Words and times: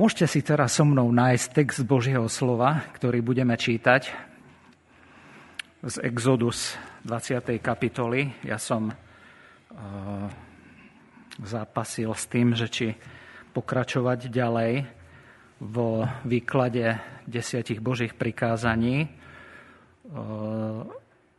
Môžete 0.00 0.32
si 0.32 0.40
teraz 0.40 0.80
so 0.80 0.88
mnou 0.88 1.12
nájsť 1.12 1.46
text 1.52 1.84
Božieho 1.84 2.24
slova, 2.24 2.88
ktorý 2.96 3.20
budeme 3.20 3.52
čítať 3.52 4.08
z 5.84 5.96
Exodus 6.00 6.72
20. 7.04 7.60
kapitoly. 7.60 8.32
Ja 8.40 8.56
som 8.56 8.88
uh, 8.88 8.96
zápasil 11.44 12.16
s 12.16 12.24
tým, 12.32 12.56
že 12.56 12.72
či 12.72 12.96
pokračovať 13.52 14.32
ďalej 14.32 14.88
vo 15.68 16.08
výklade 16.24 16.96
desiatich 17.28 17.84
Božích 17.84 18.16
prikázaní, 18.16 19.04
uh, 19.04 20.80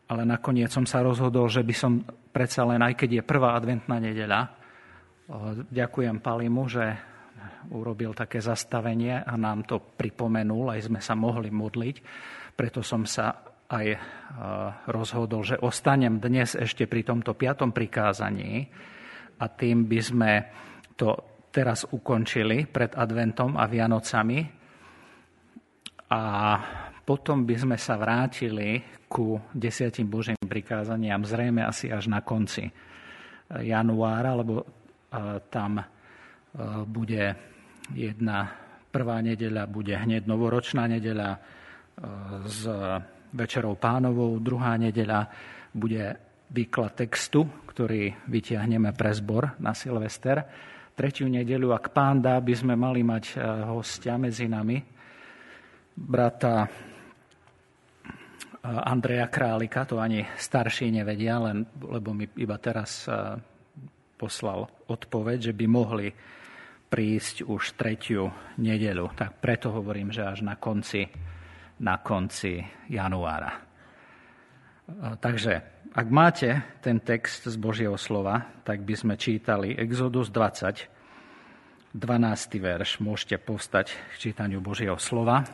ale 0.05 0.21
nakoniec 0.21 0.69
som 0.69 0.85
sa 0.85 1.01
rozhodol, 1.01 1.49
že 1.49 1.65
by 1.65 1.73
som 1.73 2.05
predsa 2.29 2.61
len, 2.69 2.85
aj 2.85 2.93
keď 2.93 3.09
je 3.09 3.23
prvá 3.25 3.57
adventná 3.57 3.97
nedeľa, 3.97 4.41
uh, 4.45 5.65
ďakujem 5.65 6.21
Palimu, 6.21 6.69
že 6.69 7.09
urobil 7.71 8.11
také 8.13 8.41
zastavenie 8.41 9.21
a 9.21 9.33
nám 9.37 9.65
to 9.67 9.79
pripomenul, 9.79 10.73
aj 10.73 10.91
sme 10.91 10.99
sa 10.99 11.13
mohli 11.13 11.53
modliť. 11.53 11.95
Preto 12.55 12.81
som 12.83 13.07
sa 13.07 13.51
aj 13.71 13.87
e, 13.87 13.97
rozhodol, 14.91 15.47
že 15.47 15.61
ostanem 15.61 16.19
dnes 16.19 16.59
ešte 16.59 16.85
pri 16.85 17.07
tomto 17.07 17.33
piatom 17.33 17.71
prikázaní 17.71 18.67
a 19.39 19.45
tým 19.47 19.87
by 19.87 19.99
sme 20.03 20.31
to 20.99 21.15
teraz 21.51 21.87
ukončili 21.87 22.67
pred 22.67 22.95
adventom 22.95 23.55
a 23.55 23.67
Vianocami 23.67 24.39
a 26.11 26.23
potom 27.01 27.47
by 27.47 27.55
sme 27.55 27.77
sa 27.79 27.95
vrátili 27.95 28.83
ku 29.07 29.39
desiatim 29.51 30.07
Božím 30.07 30.39
prikázaniam 30.39 31.23
zrejme 31.23 31.63
asi 31.63 31.91
až 31.91 32.07
na 32.07 32.23
konci 32.23 32.67
januára, 33.59 34.35
lebo 34.35 34.63
e, 34.63 34.65
tam 35.51 35.79
bude 36.85 37.35
Jedna 37.91 38.47
prvá 38.91 39.19
nedeľa 39.19 39.63
bude 39.67 39.95
hneď 39.95 40.27
novoročná 40.27 40.87
nedeľa 40.87 41.29
e, 41.35 41.39
s 42.47 42.61
večerou 43.31 43.75
pánovou, 43.75 44.39
druhá 44.39 44.75
nedeľa 44.79 45.27
bude 45.71 46.19
výklad 46.51 46.95
textu, 46.99 47.47
ktorý 47.67 48.27
vytiahneme 48.27 48.91
pre 48.91 49.11
zbor 49.15 49.55
na 49.63 49.71
Silvester. 49.71 50.43
Tretiu 50.91 51.31
nedeľu, 51.31 51.71
ak 51.71 51.95
pán 51.95 52.19
dá, 52.19 52.39
by 52.39 52.53
sme 52.55 52.75
mali 52.75 53.03
mať 53.03 53.25
e, 53.35 53.35
hostia 53.71 54.15
medzi 54.15 54.47
nami, 54.47 54.79
brata 55.95 56.63
e, 56.63 56.69
Andreja 58.67 59.27
Králika, 59.27 59.83
to 59.83 59.99
ani 59.99 60.23
starší 60.35 60.91
nevedia, 60.95 61.43
len, 61.43 61.63
lebo 61.81 62.15
mi 62.15 62.27
iba 62.39 62.55
teraz 62.55 63.07
poslal 64.15 64.69
odpoveď, 64.85 65.49
že 65.49 65.53
by 65.57 65.65
mohli 65.65 66.07
prísť 66.91 67.47
už 67.47 67.79
tretiu 67.79 68.35
nedelu. 68.59 69.07
Tak 69.15 69.39
preto 69.39 69.71
hovorím, 69.71 70.11
že 70.11 70.27
až 70.27 70.43
na 70.43 70.59
konci, 70.59 71.07
na 71.79 72.03
konci 72.03 72.59
januára. 72.91 73.63
Takže 75.23 75.87
ak 75.95 76.07
máte 76.11 76.59
ten 76.83 76.99
text 76.99 77.47
z 77.47 77.55
Božieho 77.55 77.95
slova, 77.95 78.43
tak 78.67 78.83
by 78.83 78.91
sme 78.91 79.15
čítali 79.15 79.71
Exodus 79.71 80.27
20, 80.27 81.95
12. 81.95 82.59
verš. 82.59 82.99
Môžete 82.99 83.39
povstať 83.39 83.95
k 83.95 84.13
čítaniu 84.19 84.59
Božieho 84.59 84.99
slova. 84.99 85.47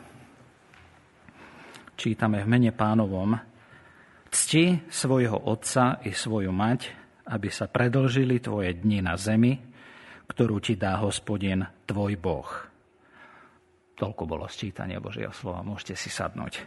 Čítame 1.97 2.41
v 2.41 2.49
mene 2.49 2.73
pánovom. 2.73 3.37
Cti 4.33 4.89
svojho 4.89 5.37
otca 5.37 6.01
i 6.01 6.13
svoju 6.13 6.49
mať, 6.49 6.93
aby 7.29 7.49
sa 7.53 7.69
predlžili 7.69 8.41
tvoje 8.41 8.73
dni 8.73 9.05
na 9.05 9.17
zemi, 9.17 9.76
ktorú 10.27 10.59
ti 10.59 10.75
dá 10.75 10.99
hospodin 10.99 11.63
tvoj 11.87 12.19
Boh. 12.19 12.49
Toľko 13.97 14.23
bolo 14.29 14.45
sčítanie 14.45 15.01
Božieho 15.01 15.33
slova, 15.33 15.65
môžete 15.65 15.97
si 15.97 16.13
sadnúť. 16.13 16.61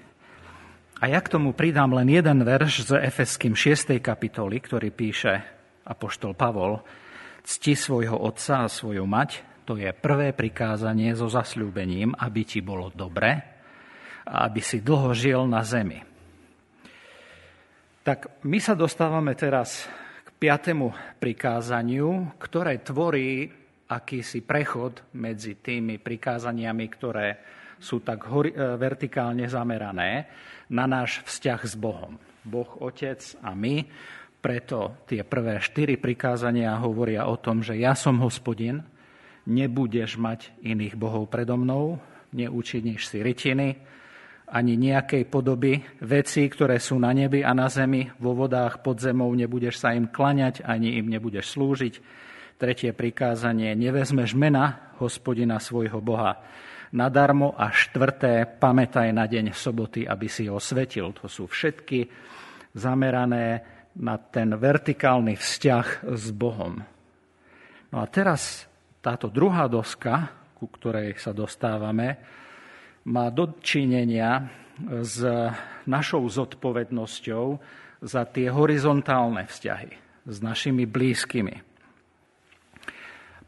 A 1.01 1.09
ja 1.09 1.23
k 1.23 1.33
tomu 1.33 1.57
pridám 1.57 1.95
len 1.97 2.11
jeden 2.13 2.45
verš 2.45 2.93
z 2.93 3.01
Efeským 3.01 3.57
6. 3.57 3.97
kapitoly, 4.03 4.61
ktorý 4.61 4.93
píše 4.93 5.41
apoštol 5.87 6.37
Pavol, 6.37 6.83
cti 7.41 7.73
svojho 7.73 8.21
otca 8.21 8.67
a 8.67 8.69
svoju 8.69 9.09
mať, 9.09 9.65
to 9.65 9.79
je 9.79 9.89
prvé 9.95 10.35
prikázanie 10.35 11.15
so 11.15 11.31
zasľúbením, 11.31 12.13
aby 12.19 12.43
ti 12.43 12.61
bolo 12.61 12.91
dobre 12.91 13.31
a 14.27 14.51
aby 14.51 14.61
si 14.61 14.83
dlho 14.83 15.15
žil 15.15 15.47
na 15.47 15.63
zemi. 15.63 16.03
Tak 18.03 18.43
my 18.45 18.59
sa 18.59 18.75
dostávame 18.75 19.39
teraz 19.39 19.87
piatému 20.41 21.21
prikázaniu, 21.21 22.33
ktoré 22.41 22.81
tvorí 22.81 23.53
akýsi 23.93 24.41
prechod 24.41 25.05
medzi 25.13 25.61
tými 25.61 26.01
prikázaniami, 26.01 26.87
ktoré 26.89 27.29
sú 27.77 28.01
tak 28.01 28.25
e, 28.25 28.57
vertikálne 28.81 29.45
zamerané 29.45 30.33
na 30.73 30.89
náš 30.89 31.21
vzťah 31.29 31.61
s 31.61 31.75
Bohom. 31.77 32.17
Boh 32.41 32.71
Otec 32.81 33.21
a 33.45 33.53
my. 33.53 33.85
Preto 34.41 35.05
tie 35.05 35.21
prvé 35.21 35.61
štyri 35.61 36.01
prikázania 36.01 36.73
hovoria 36.81 37.29
o 37.29 37.37
tom, 37.37 37.61
že 37.61 37.77
ja 37.77 37.93
som 37.93 38.25
hospodin, 38.25 38.81
nebudeš 39.45 40.17
mať 40.17 40.57
iných 40.65 40.97
bohov 40.97 41.29
predo 41.29 41.61
mnou, 41.61 42.01
neučiníš 42.33 43.13
si 43.13 43.21
rytiny, 43.21 43.77
ani 44.51 44.75
nejakej 44.75 45.31
podoby 45.31 45.79
veci, 46.03 46.47
ktoré 46.51 46.83
sú 46.83 46.99
na 46.99 47.15
nebi 47.15 47.47
a 47.47 47.55
na 47.55 47.71
zemi, 47.71 48.11
vo 48.19 48.35
vodách 48.35 48.83
pod 48.83 48.99
zemou, 48.99 49.31
nebudeš 49.33 49.79
sa 49.79 49.95
im 49.95 50.11
klaňať, 50.11 50.67
ani 50.67 50.99
im 50.99 51.07
nebudeš 51.07 51.55
slúžiť. 51.55 51.95
Tretie 52.61 52.93
prikázanie, 52.93 53.73
nevezmeš 53.79 54.37
mena 54.37 54.93
hospodina 55.01 55.57
svojho 55.63 56.03
Boha 56.05 56.43
nadarmo 56.91 57.55
a 57.55 57.71
štvrté, 57.71 58.59
pamätaj 58.59 59.15
na 59.15 59.27
deň 59.31 59.55
soboty, 59.55 60.07
aby 60.07 60.27
si 60.27 60.51
ho 60.51 60.59
svetil. 60.59 61.15
To 61.23 61.31
sú 61.31 61.47
všetky 61.47 62.11
zamerané 62.75 63.63
na 63.99 64.19
ten 64.19 64.55
vertikálny 64.55 65.35
vzťah 65.35 65.87
s 66.15 66.25
Bohom. 66.35 66.83
No 67.91 67.97
a 67.99 68.07
teraz 68.07 68.67
táto 69.03 69.27
druhá 69.31 69.67
doska, 69.67 70.31
ku 70.55 70.71
ktorej 70.71 71.19
sa 71.19 71.35
dostávame, 71.35 72.19
má 73.09 73.33
dočinenia 73.33 74.51
s 74.81 75.21
našou 75.85 76.25
zodpovednosťou 76.29 77.45
za 78.01 78.23
tie 78.29 78.49
horizontálne 78.49 79.45
vzťahy 79.45 79.93
s 80.25 80.37
našimi 80.41 80.85
blízkymi. 80.85 81.69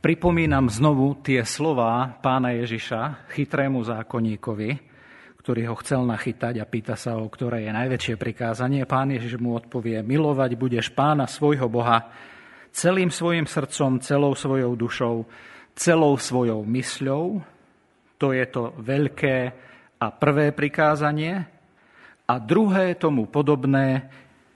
Pripomínam 0.03 0.67
znovu 0.67 1.15
tie 1.23 1.47
slová 1.47 2.19
pána 2.19 2.51
Ježiša 2.59 3.31
chytrému 3.31 3.87
zákonníkovi, 3.87 4.71
ktorý 5.39 5.71
ho 5.71 5.77
chcel 5.79 6.03
nachytať 6.07 6.59
a 6.59 6.67
pýta 6.67 6.99
sa 6.99 7.15
o 7.19 7.31
ktoré 7.31 7.71
je 7.71 7.73
najväčšie 7.75 8.15
prikázanie. 8.19 8.83
Pán 8.83 9.15
Ježiš 9.15 9.39
mu 9.39 9.55
odpovie, 9.55 10.03
milovať 10.03 10.59
budeš 10.59 10.91
pána 10.91 11.31
svojho 11.31 11.71
Boha 11.71 12.11
celým 12.75 13.15
svojim 13.15 13.47
srdcom, 13.47 14.03
celou 14.03 14.35
svojou 14.35 14.75
dušou, 14.75 15.17
celou 15.79 16.19
svojou 16.19 16.67
mysľou 16.67 17.52
to 18.23 18.31
je 18.31 18.47
to 18.47 18.71
veľké 18.79 19.51
a 19.99 20.07
prvé 20.15 20.55
prikázanie. 20.55 21.43
A 22.31 22.35
druhé 22.39 22.95
tomu 22.95 23.27
podobné 23.27 24.07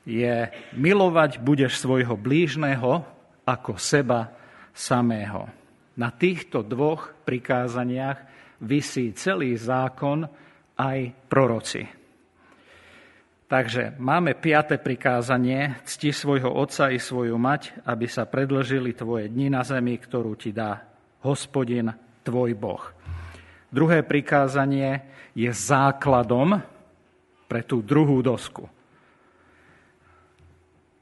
je 0.06 0.46
milovať 0.78 1.42
budeš 1.42 1.82
svojho 1.82 2.14
blížneho 2.14 3.02
ako 3.42 3.74
seba 3.74 4.30
samého. 4.70 5.50
Na 5.98 6.14
týchto 6.14 6.62
dvoch 6.62 7.10
prikázaniach 7.26 8.22
vysí 8.62 9.10
celý 9.18 9.58
zákon 9.58 10.30
aj 10.78 11.10
proroci. 11.26 11.82
Takže 13.46 13.98
máme 13.98 14.34
piate 14.38 14.78
prikázanie, 14.78 15.78
cti 15.86 16.10
svojho 16.14 16.50
otca 16.50 16.90
i 16.90 16.98
svoju 16.98 17.38
mať, 17.38 17.82
aby 17.86 18.06
sa 18.06 18.26
predlžili 18.26 18.94
tvoje 18.94 19.30
dni 19.30 19.54
na 19.54 19.62
zemi, 19.62 19.98
ktorú 19.98 20.34
ti 20.34 20.50
dá 20.50 20.82
hospodin, 21.22 21.94
tvoj 22.26 22.58
Boh. 22.58 22.95
Druhé 23.76 24.00
prikázanie 24.00 25.04
je 25.36 25.52
základom 25.52 26.56
pre 27.44 27.60
tú 27.60 27.84
druhú 27.84 28.24
dosku. 28.24 28.64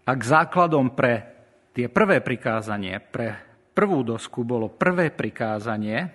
Ak 0.03 0.19
základom 0.19 0.91
pre 0.91 1.23
tie 1.71 1.87
prvé 1.87 2.19
prikázanie, 2.19 2.99
pre 2.99 3.39
prvú 3.71 4.03
dosku 4.03 4.43
bolo 4.43 4.67
prvé 4.67 5.15
prikázanie, 5.15 6.11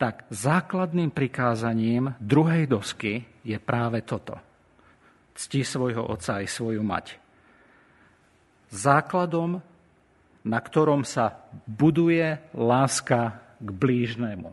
tak 0.00 0.24
základným 0.32 1.12
prikázaním 1.12 2.16
druhej 2.16 2.64
dosky 2.64 3.20
je 3.44 3.60
práve 3.60 4.00
toto. 4.00 4.40
Cti 5.36 5.60
svojho 5.60 6.08
otca 6.08 6.40
aj 6.40 6.46
svoju 6.48 6.80
mať. 6.80 7.20
Základom, 8.72 9.60
na 10.48 10.58
ktorom 10.58 11.04
sa 11.04 11.36
buduje 11.68 12.40
láska 12.56 13.43
k 13.60 13.68
blížnemu. 13.68 14.50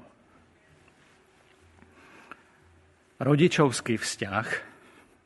Rodičovský 3.21 4.01
vzťah, 4.01 4.47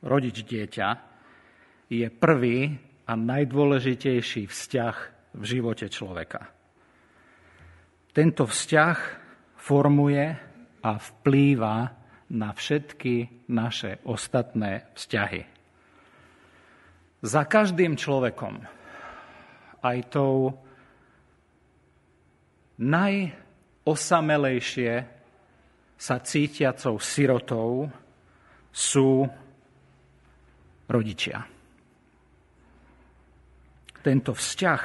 rodič-dieťa, 0.04 0.88
je 1.88 2.06
prvý 2.12 2.76
a 3.06 3.12
najdôležitejší 3.14 4.50
vzťah 4.50 4.96
v 5.36 5.42
živote 5.44 5.86
človeka. 5.88 6.50
Tento 8.12 8.44
vzťah 8.48 8.98
formuje 9.56 10.24
a 10.84 10.92
vplýva 10.96 11.76
na 12.32 12.50
všetky 12.52 13.46
naše 13.52 14.02
ostatné 14.04 14.90
vzťahy. 14.98 15.42
Za 17.22 17.42
každým 17.48 17.96
človekom, 17.96 18.60
aj 19.80 19.98
tou 20.10 20.52
najosamelejšie 23.86 24.92
sa 25.94 26.18
cítiacou 26.18 26.98
sirotou 26.98 27.86
sú 28.74 29.22
rodičia. 30.90 31.46
Tento 34.02 34.34
vzťah 34.34 34.82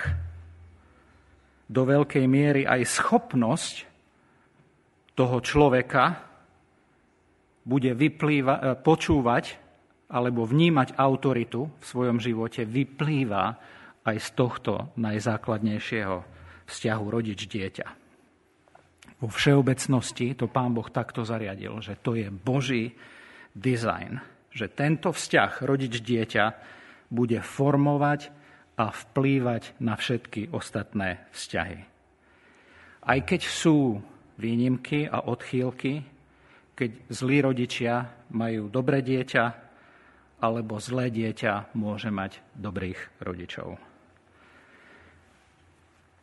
do 1.65 1.81
veľkej 1.81 2.25
miery 2.29 2.61
aj 2.69 2.81
schopnosť 2.85 3.75
toho 5.17 5.37
človeka 5.41 6.21
bude 7.65 7.97
vyplýva, 7.97 8.55
e, 8.57 8.61
počúvať 8.77 9.57
alebo 10.13 10.45
vnímať 10.45 10.93
autoritu 10.97 11.73
v 11.73 11.83
svojom 11.83 12.17
živote, 12.21 12.69
vyplýva 12.69 13.57
aj 14.05 14.17
z 14.17 14.29
tohto 14.33 14.73
najzákladnejšieho 14.97 16.17
vzťahu 16.69 17.05
rodič-dieťa. 17.09 18.00
Vo 19.21 19.29
všeobecnosti 19.29 20.33
to 20.33 20.49
pán 20.49 20.73
Boh 20.73 20.89
takto 20.89 21.21
zariadil, 21.21 21.77
že 21.77 21.93
to 22.01 22.17
je 22.17 22.33
Boží 22.33 22.97
dizajn, 23.53 24.17
že 24.49 24.65
tento 24.73 25.13
vzťah 25.13 25.61
rodič-dieťa 25.61 26.45
bude 27.13 27.37
formovať 27.37 28.33
a 28.81 28.89
vplývať 28.89 29.77
na 29.77 29.93
všetky 29.93 30.49
ostatné 30.49 31.21
vzťahy. 31.37 31.79
Aj 33.01 33.19
keď 33.21 33.41
sú 33.45 34.01
výnimky 34.41 35.05
a 35.05 35.21
odchýlky, 35.29 36.01
keď 36.73 36.89
zlí 37.13 37.45
rodičia 37.45 38.09
majú 38.33 38.73
dobré 38.73 39.05
dieťa, 39.05 39.45
alebo 40.41 40.81
zlé 40.81 41.13
dieťa 41.13 41.77
môže 41.77 42.09
mať 42.09 42.41
dobrých 42.57 43.21
rodičov. 43.21 43.90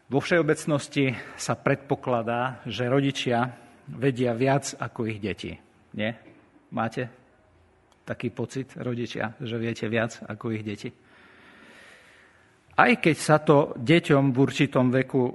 Vo 0.08 0.25
všeobecnosti 0.25 1.12
sa 1.37 1.52
predpokladá, 1.52 2.64
že 2.64 2.88
rodičia 2.88 3.52
vedia 3.93 4.32
viac 4.32 4.72
ako 4.81 5.05
ich 5.05 5.20
deti. 5.20 5.52
Nie? 5.93 6.16
Máte 6.72 7.12
taký 8.08 8.32
pocit, 8.32 8.72
rodičia, 8.81 9.37
že 9.37 9.60
viete 9.60 9.84
viac 9.84 10.25
ako 10.25 10.56
ich 10.56 10.64
deti? 10.64 10.88
Aj 12.72 12.88
keď 12.96 13.16
sa 13.20 13.37
to 13.37 13.76
deťom 13.76 14.32
v 14.32 14.37
určitom 14.40 14.88
veku 14.88 15.28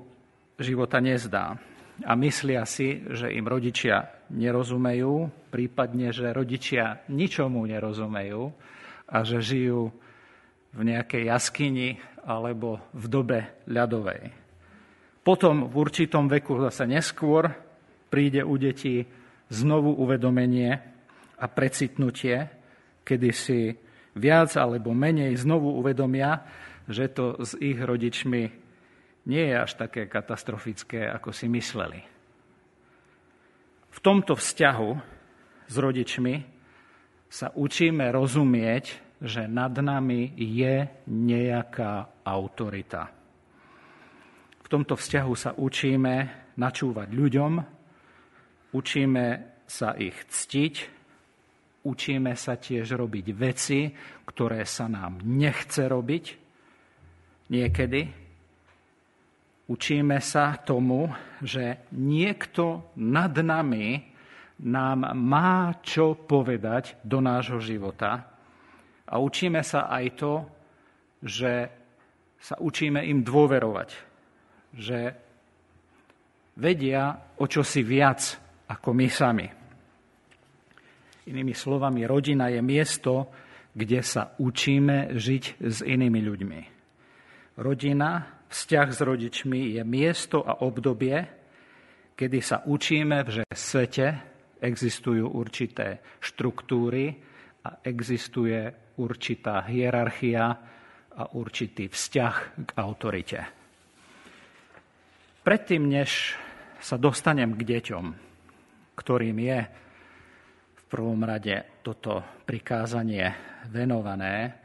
života 0.58 0.98
nezdá 0.98 1.54
a 2.02 2.12
myslia 2.18 2.66
si, 2.66 2.98
že 3.14 3.30
im 3.30 3.46
rodičia 3.46 4.26
nerozumejú, 4.34 5.30
prípadne, 5.54 6.10
že 6.10 6.34
rodičia 6.34 7.06
ničomu 7.14 7.62
nerozumejú 7.70 8.50
a 9.06 9.22
že 9.22 9.38
žijú 9.38 9.94
v 10.74 10.82
nejakej 10.82 11.30
jaskyni 11.30 12.02
alebo 12.26 12.82
v 12.98 13.06
dobe 13.06 13.40
ľadovej. 13.70 14.43
Potom 15.24 15.72
v 15.72 15.76
určitom 15.80 16.28
veku 16.28 16.60
zase 16.68 16.84
neskôr 16.84 17.48
príde 18.12 18.44
u 18.44 18.60
detí 18.60 19.08
znovu 19.48 19.96
uvedomenie 19.96 20.72
a 21.40 21.46
precitnutie, 21.48 22.52
kedy 23.08 23.30
si 23.32 23.72
viac 24.20 24.52
alebo 24.60 24.92
menej 24.92 25.40
znovu 25.40 25.80
uvedomia, 25.80 26.44
že 26.92 27.08
to 27.08 27.40
s 27.40 27.56
ich 27.56 27.80
rodičmi 27.80 28.44
nie 29.24 29.44
je 29.48 29.56
až 29.56 29.80
také 29.80 30.12
katastrofické, 30.12 31.08
ako 31.08 31.32
si 31.32 31.48
mysleli. 31.48 32.04
V 33.96 34.00
tomto 34.04 34.36
vzťahu 34.36 34.92
s 35.72 35.76
rodičmi 35.80 36.36
sa 37.32 37.56
učíme 37.56 38.12
rozumieť, 38.12 38.86
že 39.24 39.48
nad 39.48 39.72
nami 39.80 40.36
je 40.36 40.84
nejaká 41.08 42.28
autorita 42.28 43.23
tomto 44.74 44.98
vzťahu 44.98 45.34
sa 45.38 45.54
učíme 45.54 46.16
načúvať 46.58 47.14
ľuďom, 47.14 47.52
učíme 48.74 49.26
sa 49.70 49.94
ich 49.94 50.18
ctiť, 50.18 50.76
učíme 51.86 52.34
sa 52.34 52.58
tiež 52.58 52.98
robiť 52.98 53.26
veci, 53.38 53.94
ktoré 54.26 54.66
sa 54.66 54.90
nám 54.90 55.22
nechce 55.22 55.86
robiť 55.86 56.26
niekedy. 57.54 58.02
Učíme 59.70 60.18
sa 60.20 60.58
tomu, 60.58 61.06
že 61.40 61.86
niekto 61.94 62.98
nad 62.98 63.32
nami 63.38 64.10
nám 64.66 65.14
má 65.14 65.78
čo 65.86 66.18
povedať 66.18 66.98
do 67.06 67.22
nášho 67.22 67.62
života. 67.62 68.26
A 69.06 69.22
učíme 69.22 69.62
sa 69.62 69.86
aj 69.86 70.06
to, 70.18 70.34
že 71.22 71.70
sa 72.42 72.58
učíme 72.60 73.00
im 73.06 73.24
dôverovať 73.24 74.13
že 74.74 75.00
vedia 76.58 77.34
o 77.38 77.46
čosi 77.46 77.82
viac 77.86 78.22
ako 78.70 78.90
my 78.94 79.08
sami. 79.10 79.48
Inými 81.24 81.56
slovami, 81.56 82.04
rodina 82.04 82.52
je 82.52 82.60
miesto, 82.60 83.32
kde 83.74 84.04
sa 84.04 84.36
učíme 84.38 85.16
žiť 85.16 85.44
s 85.64 85.82
inými 85.82 86.20
ľuďmi. 86.20 86.62
Rodina, 87.64 88.44
vzťah 88.50 88.88
s 88.92 89.00
rodičmi 89.02 89.78
je 89.80 89.84
miesto 89.88 90.44
a 90.44 90.62
obdobie, 90.62 91.16
kedy 92.14 92.40
sa 92.44 92.62
učíme, 92.66 93.26
že 93.30 93.42
v 93.48 93.58
svete 93.58 94.08
existujú 94.62 95.26
určité 95.32 96.02
štruktúry 96.22 97.18
a 97.66 97.82
existuje 97.82 98.94
určitá 99.00 99.64
hierarchia 99.66 100.46
a 101.14 101.24
určitý 101.34 101.90
vzťah 101.90 102.36
k 102.68 102.70
autorite. 102.78 103.63
Predtým, 105.44 105.92
než 105.92 106.40
sa 106.80 106.96
dostanem 106.96 107.52
k 107.60 107.68
deťom, 107.68 108.06
ktorým 108.96 109.38
je 109.44 109.60
v 110.80 110.84
prvom 110.88 111.20
rade 111.20 111.84
toto 111.84 112.24
prikázanie 112.48 113.28
venované, 113.68 114.56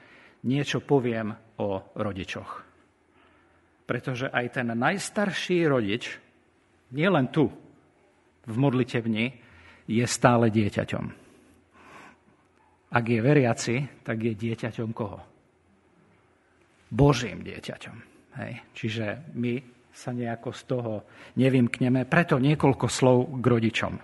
niečo 0.47 0.79
poviem 0.79 1.35
o 1.59 1.83
rodičoch. 1.99 2.63
Pretože 3.91 4.31
aj 4.31 4.47
ten 4.55 4.71
najstarší 4.71 5.67
rodič, 5.67 6.15
nielen 6.95 7.27
tu, 7.35 7.51
v 8.47 8.55
modlitevni, 8.55 9.35
je 9.91 10.05
stále 10.07 10.47
dieťaťom. 10.53 11.05
Ak 12.89 13.05
je 13.05 13.19
veriaci, 13.19 14.07
tak 14.07 14.23
je 14.23 14.33
dieťaťom 14.33 14.91
koho? 14.95 15.21
Božím 16.89 17.43
dieťaťom. 17.45 17.97
Hej. 18.41 18.53
Čiže 18.73 19.05
my 19.37 19.78
sa 19.99 20.15
nejako 20.15 20.55
z 20.55 20.63
toho 20.71 20.95
nevymkneme. 21.35 22.07
Preto 22.07 22.39
niekoľko 22.39 22.87
slov 22.87 23.43
k 23.43 23.45
rodičom. 23.51 23.95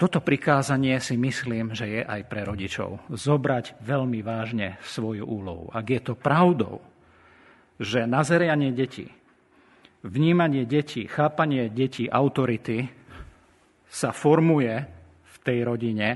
Toto 0.00 0.24
prikázanie 0.24 0.96
si 1.04 1.20
myslím, 1.20 1.76
že 1.76 1.86
je 1.86 2.00
aj 2.00 2.20
pre 2.32 2.48
rodičov. 2.48 3.12
Zobrať 3.12 3.76
veľmi 3.84 4.24
vážne 4.24 4.80
svoju 4.80 5.28
úlohu. 5.28 5.68
Ak 5.68 5.84
je 5.92 6.00
to 6.00 6.16
pravdou, 6.16 6.80
že 7.76 8.08
nazerianie 8.08 8.72
detí, 8.72 9.12
vnímanie 10.00 10.64
detí, 10.64 11.04
chápanie 11.04 11.68
detí 11.68 12.08
autority 12.08 12.88
sa 13.84 14.16
formuje 14.16 14.72
v 15.22 15.36
tej 15.44 15.58
rodine, 15.62 16.08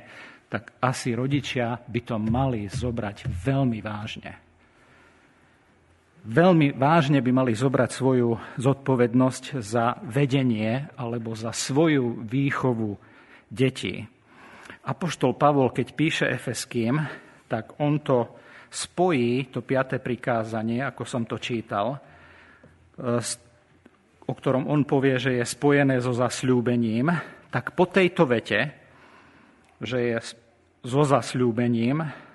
tak 0.48 0.80
asi 0.80 1.12
rodičia 1.12 1.76
by 1.84 2.00
to 2.00 2.16
mali 2.16 2.64
zobrať 2.64 3.28
veľmi 3.28 3.78
vážne 3.84 4.47
veľmi 6.25 6.75
vážne 6.75 7.22
by 7.22 7.30
mali 7.30 7.52
zobrať 7.54 7.90
svoju 7.90 8.34
zodpovednosť 8.58 9.62
za 9.62 10.00
vedenie 10.02 10.90
alebo 10.98 11.37
za 11.37 11.54
svoju 11.54 12.25
výchovu 12.25 12.98
detí. 13.48 14.04
Apoštol 14.88 15.37
Pavol, 15.37 15.68
keď 15.70 15.87
píše 15.92 16.26
Efeským, 16.26 16.96
tak 17.48 17.76
on 17.80 18.00
to 18.00 18.38
spojí, 18.68 19.48
to 19.48 19.64
piaté 19.64 20.00
prikázanie, 20.00 20.84
ako 20.84 21.02
som 21.04 21.25
to 21.25 21.40
čítal, 21.40 21.96
o 24.28 24.32
ktorom 24.32 24.68
on 24.68 24.84
povie, 24.84 25.16
že 25.16 25.40
je 25.40 25.44
spojené 25.44 26.04
so 26.04 26.12
zasľúbením, 26.12 27.08
tak 27.48 27.72
po 27.72 27.88
tejto 27.88 28.28
vete, 28.28 28.76
že 29.80 29.98
je 30.12 30.16
so 30.84 31.02
zasľúbením, 31.04 32.27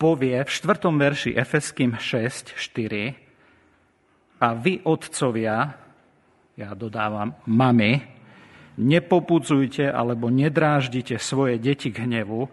povie 0.00 0.40
v 0.40 0.48
4. 0.48 0.88
verši 0.96 1.30
Efeským 1.36 2.00
6, 2.00 2.56
4 2.56 4.40
a 4.40 4.56
vy, 4.56 4.80
otcovia, 4.88 5.76
ja 6.56 6.70
dodávam, 6.72 7.36
mami, 7.44 8.00
nepopudzujte 8.80 9.92
alebo 9.92 10.32
nedráždite 10.32 11.20
svoje 11.20 11.60
deti 11.60 11.92
k 11.92 12.08
hnevu, 12.08 12.48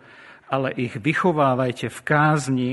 ale 0.51 0.75
ich 0.75 1.00
vychovávajte 1.00 1.88
v 1.88 2.00
kázni 2.04 2.72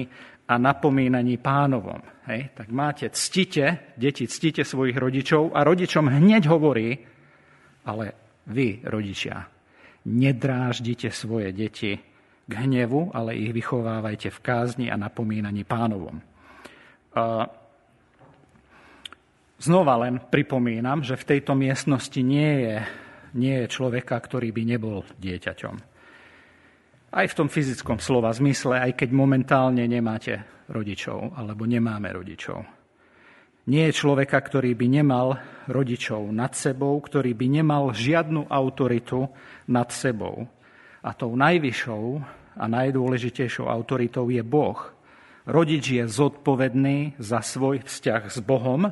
a 0.51 0.59
napomínaní 0.59 1.39
pánovom. 1.39 2.03
Hej? 2.27 2.51
Tak 2.59 2.75
máte, 2.75 3.07
ctite, 3.15 3.95
deti, 3.95 4.27
ctite 4.27 4.67
svojich 4.67 4.99
rodičov 4.99 5.55
a 5.55 5.63
rodičom 5.63 6.11
hneď 6.11 6.51
hovorí, 6.51 6.99
ale 7.87 8.05
vy, 8.51 8.83
rodičia, 8.83 9.47
nedráždite 10.11 11.15
svoje 11.15 11.55
deti 11.55 12.14
k 12.45 12.53
hnevu, 12.53 13.13
ale 13.17 13.41
ich 13.41 13.53
vychovávajte 13.57 14.29
v 14.29 14.43
kázni 14.45 14.87
a 14.93 15.01
napomínaní 15.01 15.65
pánovom. 15.65 16.21
Znova 19.57 19.95
len 20.05 20.21
pripomínam, 20.29 21.01
že 21.01 21.17
v 21.17 21.29
tejto 21.37 21.57
miestnosti 21.57 22.21
nie 22.21 22.69
je, 22.69 22.77
nie 23.39 23.55
je 23.65 23.67
človeka, 23.73 24.19
ktorý 24.21 24.53
by 24.53 24.63
nebol 24.77 25.07
dieťaťom. 25.17 25.75
Aj 27.15 27.27
v 27.31 27.37
tom 27.39 27.47
fyzickom 27.47 28.03
slova 28.03 28.35
zmysle, 28.35 28.91
aj 28.91 28.93
keď 28.99 29.09
momentálne 29.15 29.87
nemáte 29.87 30.43
rodičov 30.67 31.39
alebo 31.39 31.65
nemáme 31.65 32.11
rodičov. 32.11 32.67
Nie 33.65 33.89
je 33.89 33.97
človeka, 33.97 34.37
ktorý 34.37 34.77
by 34.77 34.87
nemal 35.01 35.41
rodičov 35.71 36.29
nad 36.29 36.53
sebou, 36.53 37.01
ktorý 37.01 37.33
by 37.33 37.47
nemal 37.63 37.97
žiadnu 37.97 38.53
autoritu 38.53 39.25
nad 39.73 39.89
sebou. 39.89 40.45
A 41.05 41.13
tou 41.13 41.37
najvyššou 41.37 42.05
a 42.57 42.65
najdôležitejšou 42.65 43.69
autoritou 43.69 44.33
je 44.33 44.41
Boh. 44.41 44.81
Rodič 45.45 46.01
je 46.01 46.05
zodpovedný 46.09 47.21
za 47.21 47.45
svoj 47.45 47.85
vzťah 47.85 48.23
s 48.33 48.41
Bohom 48.41 48.89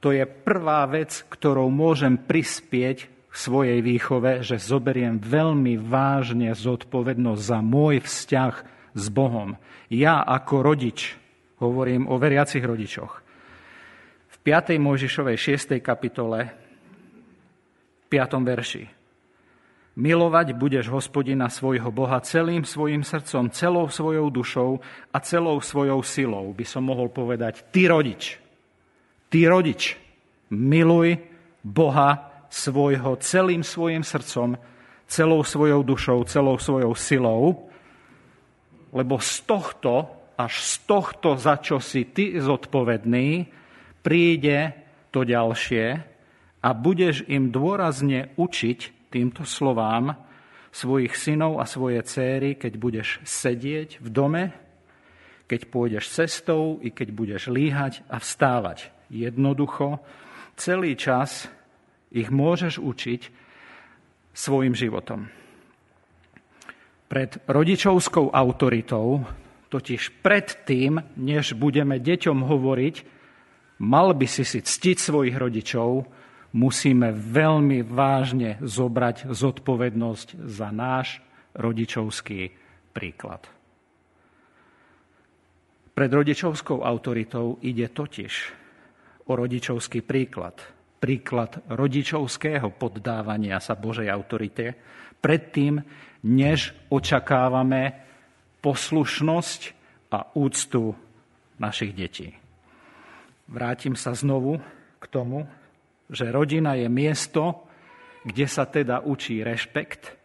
to 0.00 0.16
je 0.16 0.24
prvá 0.24 0.88
vec, 0.88 1.28
ktorou 1.28 1.68
môžem 1.68 2.16
prispieť 2.16 2.98
k 3.30 3.34
svojej 3.36 3.84
výchove, 3.84 4.40
že 4.40 4.56
zoberiem 4.56 5.20
veľmi 5.20 5.76
vážne 5.76 6.50
zodpovednosť 6.56 7.42
za 7.44 7.60
môj 7.60 8.02
vzťah 8.02 8.54
s 8.96 9.04
Bohom. 9.12 9.60
Ja 9.92 10.24
ako 10.24 10.64
rodič, 10.64 11.14
hovorím 11.60 12.08
o 12.08 12.16
veriacich 12.16 12.64
rodičoch, 12.64 13.12
v 14.32 14.36
5. 14.40 14.80
Mojžišovej 14.80 15.36
6. 15.36 15.84
kapitole, 15.84 16.48
v 18.00 18.04
5. 18.08 18.40
verši. 18.40 18.99
Milovať 19.98 20.54
budeš 20.54 20.86
hospodina 20.86 21.50
svojho 21.50 21.90
Boha 21.90 22.22
celým 22.22 22.62
svojim 22.62 23.02
srdcom, 23.02 23.50
celou 23.50 23.90
svojou 23.90 24.30
dušou 24.30 24.78
a 25.10 25.16
celou 25.18 25.58
svojou 25.58 26.00
silou, 26.06 26.46
by 26.54 26.62
som 26.62 26.86
mohol 26.86 27.10
povedať, 27.10 27.66
ty 27.74 27.90
rodič. 27.90 28.38
Ty 29.26 29.50
rodič, 29.50 29.98
miluj 30.54 31.18
Boha 31.66 32.30
svojho 32.50 33.18
celým 33.18 33.66
svojim 33.66 34.06
srdcom, 34.06 34.54
celou 35.10 35.42
svojou 35.42 35.82
dušou, 35.82 36.22
celou 36.30 36.54
svojou 36.58 36.94
silou, 36.94 37.42
lebo 38.94 39.18
z 39.18 39.42
tohto, 39.42 40.06
až 40.38 40.54
z 40.62 40.74
tohto, 40.86 41.34
za 41.34 41.58
čo 41.58 41.82
si 41.82 42.06
ty 42.06 42.38
zodpovedný, 42.38 43.50
príde 44.06 44.74
to 45.10 45.26
ďalšie 45.26 45.86
a 46.62 46.68
budeš 46.78 47.26
im 47.26 47.50
dôrazne 47.50 48.30
učiť 48.38 48.99
týmto 49.10 49.42
slovám 49.42 50.14
svojich 50.70 51.18
synov 51.18 51.58
a 51.58 51.66
svoje 51.66 51.98
céry, 52.06 52.54
keď 52.54 52.72
budeš 52.78 53.08
sedieť 53.26 53.98
v 53.98 54.08
dome, 54.08 54.44
keď 55.50 55.66
pôjdeš 55.66 56.14
cestou 56.14 56.78
i 56.78 56.94
keď 56.94 57.10
budeš 57.10 57.42
líhať 57.50 58.06
a 58.06 58.22
vstávať 58.22 58.94
jednoducho, 59.10 59.98
celý 60.54 60.94
čas 60.94 61.50
ich 62.14 62.30
môžeš 62.30 62.78
učiť 62.78 63.20
svojim 64.30 64.78
životom. 64.78 65.26
Pred 67.10 67.42
rodičovskou 67.50 68.30
autoritou, 68.30 69.26
totiž 69.66 70.22
pred 70.22 70.46
tým, 70.62 71.02
než 71.18 71.58
budeme 71.58 71.98
deťom 71.98 72.46
hovoriť, 72.46 72.96
mal 73.82 74.14
by 74.14 74.26
si 74.30 74.46
si 74.46 74.62
ctiť 74.62 74.96
svojich 75.02 75.34
rodičov, 75.34 76.06
musíme 76.52 77.14
veľmi 77.14 77.86
vážne 77.86 78.58
zobrať 78.62 79.30
zodpovednosť 79.30 80.28
za 80.46 80.68
náš 80.74 81.22
rodičovský 81.54 82.50
príklad. 82.90 83.46
Pred 85.94 86.10
rodičovskou 86.10 86.80
autoritou 86.80 87.60
ide 87.60 87.90
totiž 87.92 88.32
o 89.28 89.32
rodičovský 89.36 90.00
príklad. 90.00 90.56
Príklad 91.00 91.60
rodičovského 91.68 92.72
poddávania 92.72 93.60
sa 93.60 93.76
Božej 93.76 94.08
autorite 94.08 94.76
predtým, 95.20 95.80
než 96.24 96.72
očakávame 96.88 98.00
poslušnosť 98.60 99.60
a 100.10 100.26
úctu 100.36 100.92
našich 101.62 101.94
detí. 101.94 102.34
Vrátim 103.46 103.94
sa 103.94 104.12
znovu 104.12 104.58
k 105.00 105.04
tomu, 105.08 105.46
že 106.10 106.34
rodina 106.34 106.74
je 106.74 106.90
miesto, 106.90 107.70
kde 108.26 108.46
sa 108.50 108.66
teda 108.66 109.06
učí 109.06 109.40
rešpekt, 109.40 110.18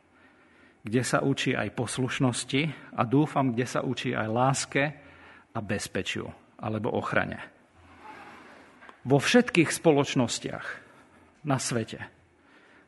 kde 0.81 1.01
sa 1.01 1.21
učí 1.21 1.53
aj 1.53 1.73
poslušnosti 1.73 2.93
a 2.97 3.01
dúfam, 3.05 3.53
kde 3.53 3.65
sa 3.65 3.81
učí 3.85 4.11
aj 4.13 4.27
láske 4.29 4.83
a 5.55 5.59
bezpečiu 5.61 6.27
alebo 6.59 6.93
ochrane. 6.93 7.39
Vo 9.05 9.21
všetkých 9.21 9.69
spoločnostiach 9.69 10.65
na 11.45 11.61
svete, 11.61 12.01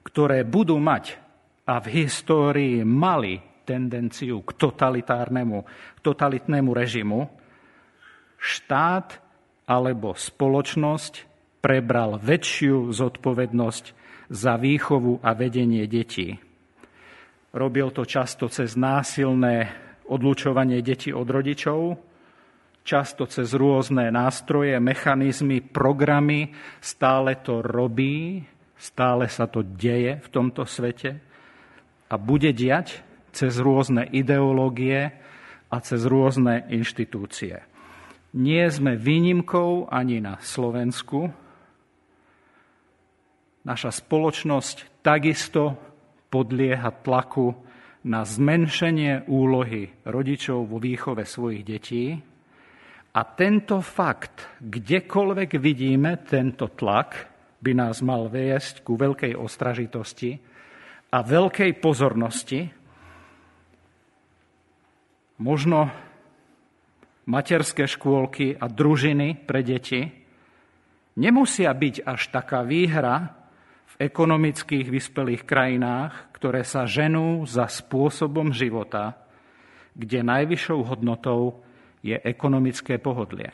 ktoré 0.02 0.42
budú 0.42 0.82
mať 0.82 1.14
a 1.70 1.78
v 1.78 2.04
histórii 2.04 2.82
mali 2.82 3.38
tendenciu 3.68 4.42
k 4.42 4.56
totalitárnemu, 4.56 5.68
totalitnému 6.02 6.72
režimu, 6.72 7.28
štát 8.40 9.20
alebo 9.68 10.16
spoločnosť 10.16 11.27
prebral 11.68 12.16
väčšiu 12.16 12.96
zodpovednosť 12.96 13.86
za 14.32 14.56
výchovu 14.56 15.20
a 15.20 15.36
vedenie 15.36 15.84
detí. 15.84 16.40
Robil 17.52 17.92
to 17.92 18.08
často 18.08 18.48
cez 18.48 18.80
násilné 18.80 19.68
odlučovanie 20.08 20.80
detí 20.80 21.12
od 21.12 21.28
rodičov, 21.28 22.00
často 22.88 23.28
cez 23.28 23.52
rôzne 23.52 24.08
nástroje, 24.16 24.80
mechanizmy, 24.80 25.60
programy. 25.60 26.56
Stále 26.80 27.36
to 27.44 27.60
robí, 27.60 28.48
stále 28.80 29.28
sa 29.28 29.52
to 29.52 29.60
deje 29.60 30.24
v 30.24 30.28
tomto 30.32 30.64
svete 30.64 31.20
a 32.08 32.16
bude 32.16 32.56
diať 32.56 33.04
cez 33.36 33.60
rôzne 33.60 34.08
ideológie 34.08 35.12
a 35.68 35.76
cez 35.84 36.08
rôzne 36.08 36.64
inštitúcie. 36.72 37.60
Nie 38.32 38.72
sme 38.72 38.96
výnimkou 38.96 39.92
ani 39.92 40.24
na 40.24 40.40
Slovensku. 40.40 41.47
Naša 43.68 43.92
spoločnosť 43.92 45.04
takisto 45.04 45.76
podlieha 46.32 46.88
tlaku 47.04 47.52
na 48.08 48.24
zmenšenie 48.24 49.28
úlohy 49.28 49.92
rodičov 50.08 50.72
vo 50.72 50.80
výchove 50.80 51.28
svojich 51.28 51.64
detí, 51.68 52.16
a 53.18 53.26
tento 53.26 53.82
fakt, 53.82 54.62
kdekoľvek 54.62 55.58
vidíme 55.58 56.22
tento 56.22 56.70
tlak, 56.70 57.26
by 57.58 57.72
nás 57.74 58.06
mal 58.06 58.30
viesť 58.30 58.86
ku 58.86 58.94
veľkej 58.94 59.34
ostražitosti 59.34 60.38
a 61.10 61.26
veľkej 61.26 61.82
pozornosti. 61.82 62.70
Možno 65.42 65.90
materské 67.26 67.90
škôlky 67.90 68.54
a 68.54 68.70
družiny 68.70 69.34
pre 69.50 69.66
deti 69.66 70.06
nemusia 71.18 71.74
byť 71.74 72.06
až 72.06 72.22
taká 72.30 72.62
výhra 72.62 73.34
ekonomických 73.98 74.88
vyspelých 74.94 75.44
krajinách, 75.44 76.34
ktoré 76.38 76.62
sa 76.62 76.86
ženú 76.86 77.46
za 77.50 77.66
spôsobom 77.66 78.54
života, 78.54 79.18
kde 79.98 80.22
najvyššou 80.22 80.80
hodnotou 80.86 81.66
je 82.06 82.14
ekonomické 82.22 83.02
pohodlie. 83.02 83.50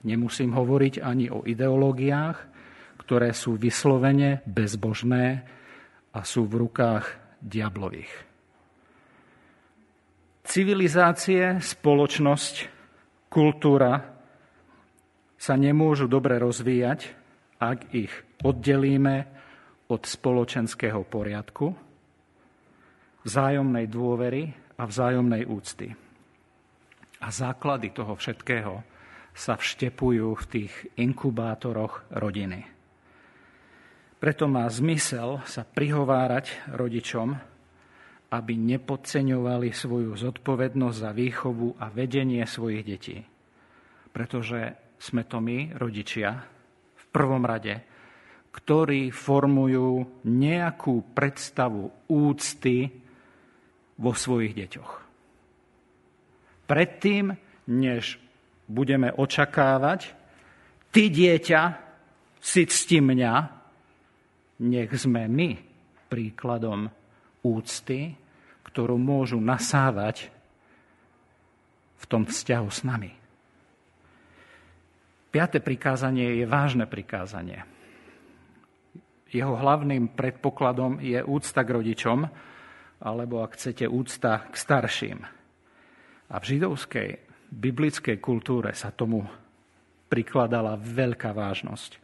Nemusím 0.00 0.56
hovoriť 0.56 1.04
ani 1.04 1.28
o 1.28 1.44
ideológiách, 1.44 2.38
ktoré 3.04 3.36
sú 3.36 3.60
vyslovene 3.60 4.40
bezbožné 4.48 5.44
a 6.16 6.20
sú 6.24 6.48
v 6.48 6.64
rukách 6.64 7.04
diablových. 7.44 8.12
Civilizácie, 10.48 11.60
spoločnosť, 11.60 12.54
kultúra 13.28 14.16
sa 15.36 15.54
nemôžu 15.54 16.08
dobre 16.08 16.40
rozvíjať, 16.40 17.19
ak 17.60 17.92
ich 17.92 18.12
oddelíme 18.40 19.28
od 19.92 20.02
spoločenského 20.08 21.04
poriadku, 21.04 21.76
vzájomnej 23.20 23.84
dôvery 23.84 24.48
a 24.80 24.88
vzájomnej 24.88 25.44
úcty. 25.44 25.92
A 27.20 27.28
základy 27.28 27.92
toho 27.92 28.16
všetkého 28.16 28.80
sa 29.36 29.60
vštepujú 29.60 30.28
v 30.40 30.44
tých 30.48 30.72
inkubátoroch 30.96 32.08
rodiny. 32.16 32.64
Preto 34.20 34.48
má 34.48 34.68
zmysel 34.68 35.44
sa 35.44 35.64
prihovárať 35.64 36.72
rodičom, 36.76 37.36
aby 38.30 38.52
nepodceňovali 38.56 39.68
svoju 39.72 40.12
zodpovednosť 40.16 40.96
za 40.96 41.10
výchovu 41.12 41.76
a 41.76 41.88
vedenie 41.92 42.44
svojich 42.44 42.82
detí. 42.84 43.18
Pretože 44.12 44.76
sme 45.00 45.24
to 45.24 45.40
my, 45.40 45.72
rodičia, 45.74 46.59
prvom 47.10 47.42
rade, 47.44 47.82
ktorí 48.50 49.14
formujú 49.14 50.22
nejakú 50.26 51.14
predstavu 51.14 52.10
úcty 52.10 52.90
vo 54.00 54.12
svojich 54.16 54.56
deťoch. 54.56 54.92
Predtým, 56.66 57.34
než 57.70 58.18
budeme 58.70 59.10
očakávať, 59.10 60.14
ty 60.94 61.10
dieťa, 61.10 61.62
si 62.40 62.64
cti 62.64 62.98
mňa, 63.04 63.34
nech 64.64 64.90
sme 64.96 65.28
my 65.28 65.50
príkladom 66.08 66.88
úcty, 67.44 68.16
ktorú 68.64 68.96
môžu 68.96 69.36
nasávať 69.36 70.32
v 72.00 72.04
tom 72.08 72.24
vzťahu 72.24 72.68
s 72.72 72.80
nami. 72.80 73.19
Piaté 75.30 75.62
prikázanie 75.62 76.42
je 76.42 76.46
vážne 76.46 76.90
prikázanie. 76.90 77.62
Jeho 79.30 79.54
hlavným 79.54 80.10
predpokladom 80.18 80.98
je 80.98 81.22
úcta 81.22 81.62
k 81.62 81.70
rodičom, 81.70 82.26
alebo 82.98 83.46
ak 83.46 83.54
chcete, 83.54 83.86
úcta 83.86 84.50
k 84.50 84.54
starším. 84.58 85.18
A 86.30 86.34
v 86.42 86.44
židovskej 86.50 87.08
biblickej 87.46 88.18
kultúre 88.18 88.74
sa 88.74 88.90
tomu 88.90 89.22
prikladala 90.10 90.74
veľká 90.74 91.30
vážnosť 91.30 92.02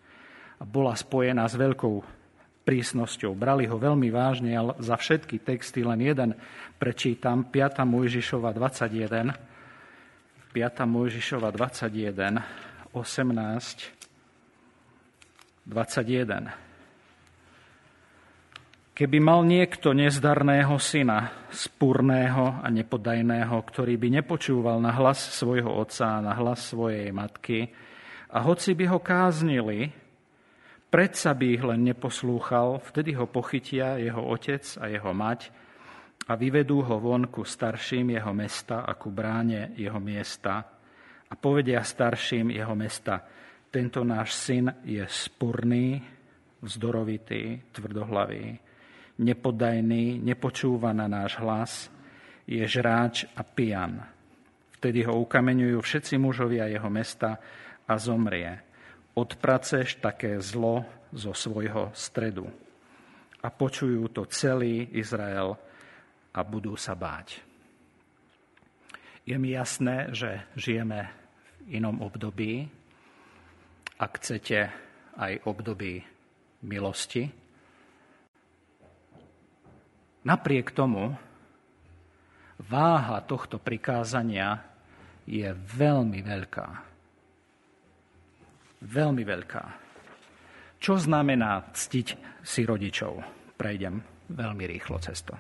a 0.58 0.64
bola 0.64 0.94
spojená 0.94 1.50
s 1.50 1.58
veľkou 1.58 2.06
prísnosťou. 2.62 3.34
Brali 3.34 3.66
ho 3.66 3.74
veľmi 3.74 4.06
vážne, 4.10 4.54
ale 4.54 4.78
za 4.78 4.94
všetky 4.94 5.42
texty 5.42 5.82
len 5.82 5.98
jeden 5.98 6.30
prečítam. 6.78 7.42
5. 7.42 7.82
Mojžišova 7.82 8.54
21. 8.54 9.34
5. 10.54 10.94
Mojžišova 10.94 11.50
21 11.50 12.65
18, 12.96 13.92
21. 15.68 16.48
Keby 18.96 19.18
mal 19.20 19.44
niekto 19.44 19.92
nezdarného 19.92 20.80
syna, 20.80 21.44
spurného 21.52 22.64
a 22.64 22.72
nepodajného, 22.72 23.52
ktorý 23.52 24.00
by 24.00 24.08
nepočúval 24.24 24.80
na 24.80 24.96
hlas 24.96 25.20
svojho 25.36 25.68
otca 25.76 26.16
a 26.16 26.24
na 26.24 26.32
hlas 26.40 26.72
svojej 26.72 27.12
matky, 27.12 27.68
a 28.32 28.40
hoci 28.40 28.72
by 28.72 28.88
ho 28.88 28.96
káznili, 29.04 29.92
predsa 30.88 31.36
by 31.36 31.46
ich 31.52 31.60
len 31.60 31.84
neposlúchal, 31.84 32.80
vtedy 32.80 33.12
ho 33.12 33.28
pochytia 33.28 34.00
jeho 34.00 34.24
otec 34.24 34.64
a 34.80 34.88
jeho 34.88 35.12
mať 35.12 35.52
a 36.24 36.32
vyvedú 36.32 36.80
ho 36.80 36.96
von 36.96 37.28
ku 37.28 37.44
starším 37.44 38.16
jeho 38.16 38.32
mesta 38.32 38.88
a 38.88 38.96
ku 38.96 39.12
bráne 39.12 39.76
jeho 39.76 40.00
miesta 40.00 40.75
a 41.30 41.34
povedia 41.34 41.82
starším 41.82 42.54
jeho 42.54 42.74
mesta, 42.78 43.22
tento 43.70 44.06
náš 44.06 44.32
syn 44.32 44.72
je 44.86 45.02
spurný, 45.04 46.00
vzdorovitý, 46.62 47.60
tvrdohlavý, 47.74 48.56
nepodajný, 49.20 50.22
nepočúva 50.22 50.94
na 50.96 51.10
náš 51.10 51.36
hlas, 51.42 51.72
je 52.46 52.62
žráč 52.62 53.26
a 53.34 53.42
pijan. 53.42 54.00
Vtedy 54.76 55.02
ho 55.08 55.18
ukameňujú 55.24 55.78
všetci 55.82 56.14
mužovia 56.20 56.70
jeho 56.70 56.90
mesta 56.92 57.40
a 57.88 57.94
zomrie. 57.98 58.62
Odpraceš 59.16 59.98
také 59.98 60.38
zlo 60.38 60.84
zo 61.10 61.32
svojho 61.32 61.90
stredu. 61.96 62.46
A 63.40 63.48
počujú 63.48 64.10
to 64.12 64.28
celý 64.28 64.92
Izrael 64.94 65.56
a 66.34 66.40
budú 66.44 66.76
sa 66.76 66.92
báť. 66.92 67.45
Je 69.26 69.34
mi 69.34 69.50
jasné, 69.50 70.14
že 70.14 70.46
žijeme 70.54 71.10
v 71.66 71.82
inom 71.82 71.98
období, 71.98 72.70
ak 73.98 74.22
chcete 74.22 74.70
aj 75.18 75.42
období 75.50 75.98
milosti. 76.62 77.26
Napriek 80.22 80.70
tomu 80.70 81.10
váha 82.70 83.18
tohto 83.26 83.58
prikázania 83.58 84.62
je 85.26 85.50
veľmi 85.74 86.22
veľká. 86.22 86.68
Veľmi 88.86 89.26
veľká. 89.26 89.64
Čo 90.78 91.02
znamená 91.02 91.66
ctiť 91.74 92.08
si 92.46 92.62
rodičov? 92.62 93.26
Prejdem 93.58 93.98
veľmi 94.30 94.64
rýchlo 94.70 95.02
cesto. 95.02 95.34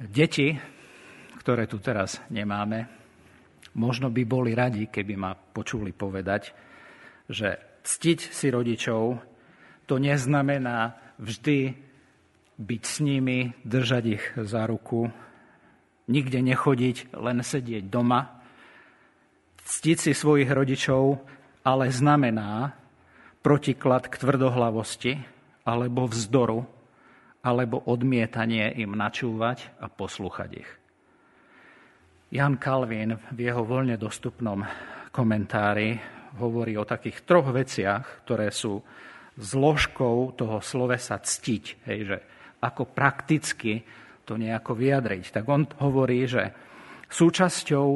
Deti 0.00 0.75
ktoré 1.46 1.70
tu 1.70 1.78
teraz 1.78 2.18
nemáme, 2.26 2.90
možno 3.78 4.10
by 4.10 4.26
boli 4.26 4.50
radi, 4.50 4.90
keby 4.90 5.14
ma 5.14 5.38
počuli 5.38 5.94
povedať, 5.94 6.50
že 7.30 7.78
ctiť 7.86 8.18
si 8.34 8.50
rodičov 8.50 9.22
to 9.86 9.94
neznamená 10.02 10.98
vždy 11.22 11.70
byť 12.58 12.82
s 12.82 12.96
nimi, 12.98 13.54
držať 13.62 14.04
ich 14.10 14.24
za 14.34 14.66
ruku, 14.66 15.06
nikde 16.10 16.42
nechodiť, 16.42 17.14
len 17.14 17.38
sedieť 17.38 17.86
doma. 17.86 18.42
Ctiť 19.62 19.96
si 20.02 20.12
svojich 20.18 20.50
rodičov 20.50 21.22
ale 21.62 21.94
znamená 21.94 22.74
protiklad 23.38 24.10
k 24.10 24.18
tvrdohlavosti 24.18 25.14
alebo 25.62 26.10
vzdoru, 26.10 26.66
alebo 27.46 27.86
odmietanie 27.86 28.74
im 28.82 28.98
načúvať 28.98 29.70
a 29.78 29.86
poslúchať 29.86 30.50
ich. 30.66 30.85
Jan 32.26 32.58
Kalvin 32.58 33.14
v 33.14 33.38
jeho 33.38 33.62
voľne 33.62 33.94
dostupnom 33.94 34.66
komentári 35.14 35.94
hovorí 36.42 36.74
o 36.74 36.82
takých 36.82 37.22
troch 37.22 37.54
veciach, 37.54 38.26
ktoré 38.26 38.50
sú 38.50 38.82
zložkou 39.38 40.34
toho 40.34 40.58
slovesa 40.58 41.22
ctiť, 41.22 41.64
hej, 41.86 42.00
že 42.02 42.18
ako 42.58 42.88
prakticky 42.90 43.86
to 44.26 44.34
nejako 44.34 44.74
vyjadriť. 44.74 45.24
Tak 45.30 45.44
on 45.46 45.70
hovorí, 45.78 46.26
že 46.26 46.50
súčasťou 47.06 47.88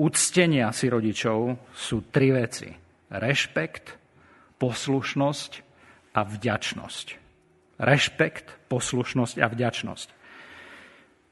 úctenia 0.00 0.72
si 0.72 0.86
rodičov 0.88 1.68
sú 1.74 2.08
tri 2.08 2.32
veci. 2.32 2.72
Rešpekt, 3.12 3.86
poslušnosť 4.56 5.52
a 6.16 6.20
vďačnosť. 6.24 7.06
Rešpekt, 7.78 8.46
poslušnosť 8.72 9.36
a 9.36 9.46
vďačnosť. 9.52 10.08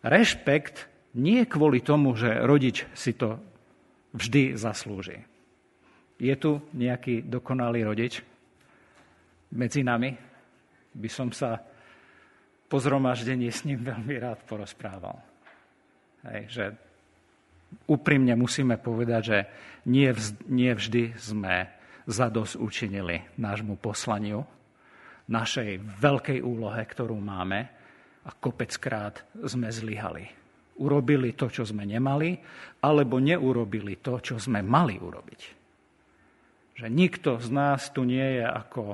Rešpekt 0.06 0.76
nie 1.16 1.48
kvôli 1.48 1.80
tomu, 1.80 2.12
že 2.12 2.44
rodič 2.44 2.84
si 2.92 3.16
to 3.16 3.40
vždy 4.12 4.54
zaslúži. 4.54 5.24
Je 6.16 6.32
tu 6.36 6.60
nejaký 6.76 7.24
dokonalý 7.24 7.84
rodič 7.84 8.20
medzi 9.52 9.84
nami? 9.84 10.12
By 10.96 11.08
som 11.12 11.28
sa 11.32 11.60
po 12.68 12.76
zhromaždení 12.80 13.48
s 13.52 13.64
ním 13.68 13.84
veľmi 13.84 14.16
rád 14.16 14.44
porozprával. 14.48 15.20
Hej, 16.24 16.42
že 16.48 16.64
úprimne 17.88 18.32
musíme 18.36 18.80
povedať, 18.80 19.22
že 19.22 19.38
nie, 19.88 20.08
vz, 20.08 20.48
nie 20.48 20.72
vždy 20.72 21.16
sme 21.20 21.68
zados 22.08 22.56
učinili 22.56 23.22
nášmu 23.36 23.76
poslaniu, 23.78 24.42
našej 25.26 25.82
veľkej 26.00 26.38
úlohe, 26.40 26.80
ktorú 26.80 27.18
máme 27.18 27.60
a 28.26 28.30
kopeckrát 28.30 29.26
sme 29.42 29.70
zlyhali 29.70 30.45
urobili 30.80 31.32
to, 31.32 31.48
čo 31.48 31.64
sme 31.64 31.88
nemali, 31.88 32.36
alebo 32.84 33.16
neurobili 33.16 33.98
to, 34.00 34.20
čo 34.20 34.36
sme 34.36 34.60
mali 34.60 35.00
urobiť. 35.00 35.40
Že 36.76 36.86
nikto 36.92 37.40
z 37.40 37.48
nás 37.48 37.88
tu 37.90 38.04
nie 38.04 38.40
je 38.40 38.44
ako 38.44 38.84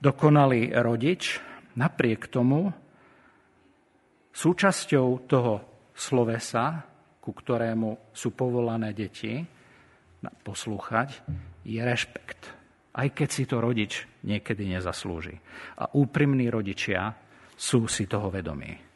dokonalý 0.00 0.72
rodič, 0.78 1.36
napriek 1.76 2.32
tomu 2.32 2.72
súčasťou 4.32 5.06
toho 5.28 5.54
slovesa, 5.92 6.86
ku 7.18 7.34
ktorému 7.34 8.14
sú 8.14 8.32
povolané 8.32 8.94
deti 8.96 9.36
poslúchať, 10.22 11.20
je 11.66 11.80
rešpekt. 11.82 12.40
Aj 12.98 13.06
keď 13.12 13.28
si 13.28 13.44
to 13.44 13.60
rodič 13.60 14.08
niekedy 14.24 14.66
nezaslúži. 14.66 15.36
A 15.78 15.92
úprimní 15.92 16.50
rodičia 16.50 17.14
sú 17.54 17.86
si 17.86 18.08
toho 18.08 18.32
vedomí. 18.32 18.87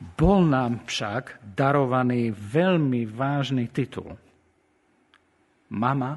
Bol 0.00 0.48
nám 0.48 0.88
však 0.88 1.44
darovaný 1.44 2.32
veľmi 2.32 3.04
vážny 3.04 3.68
titul. 3.68 4.16
Mama, 5.76 6.16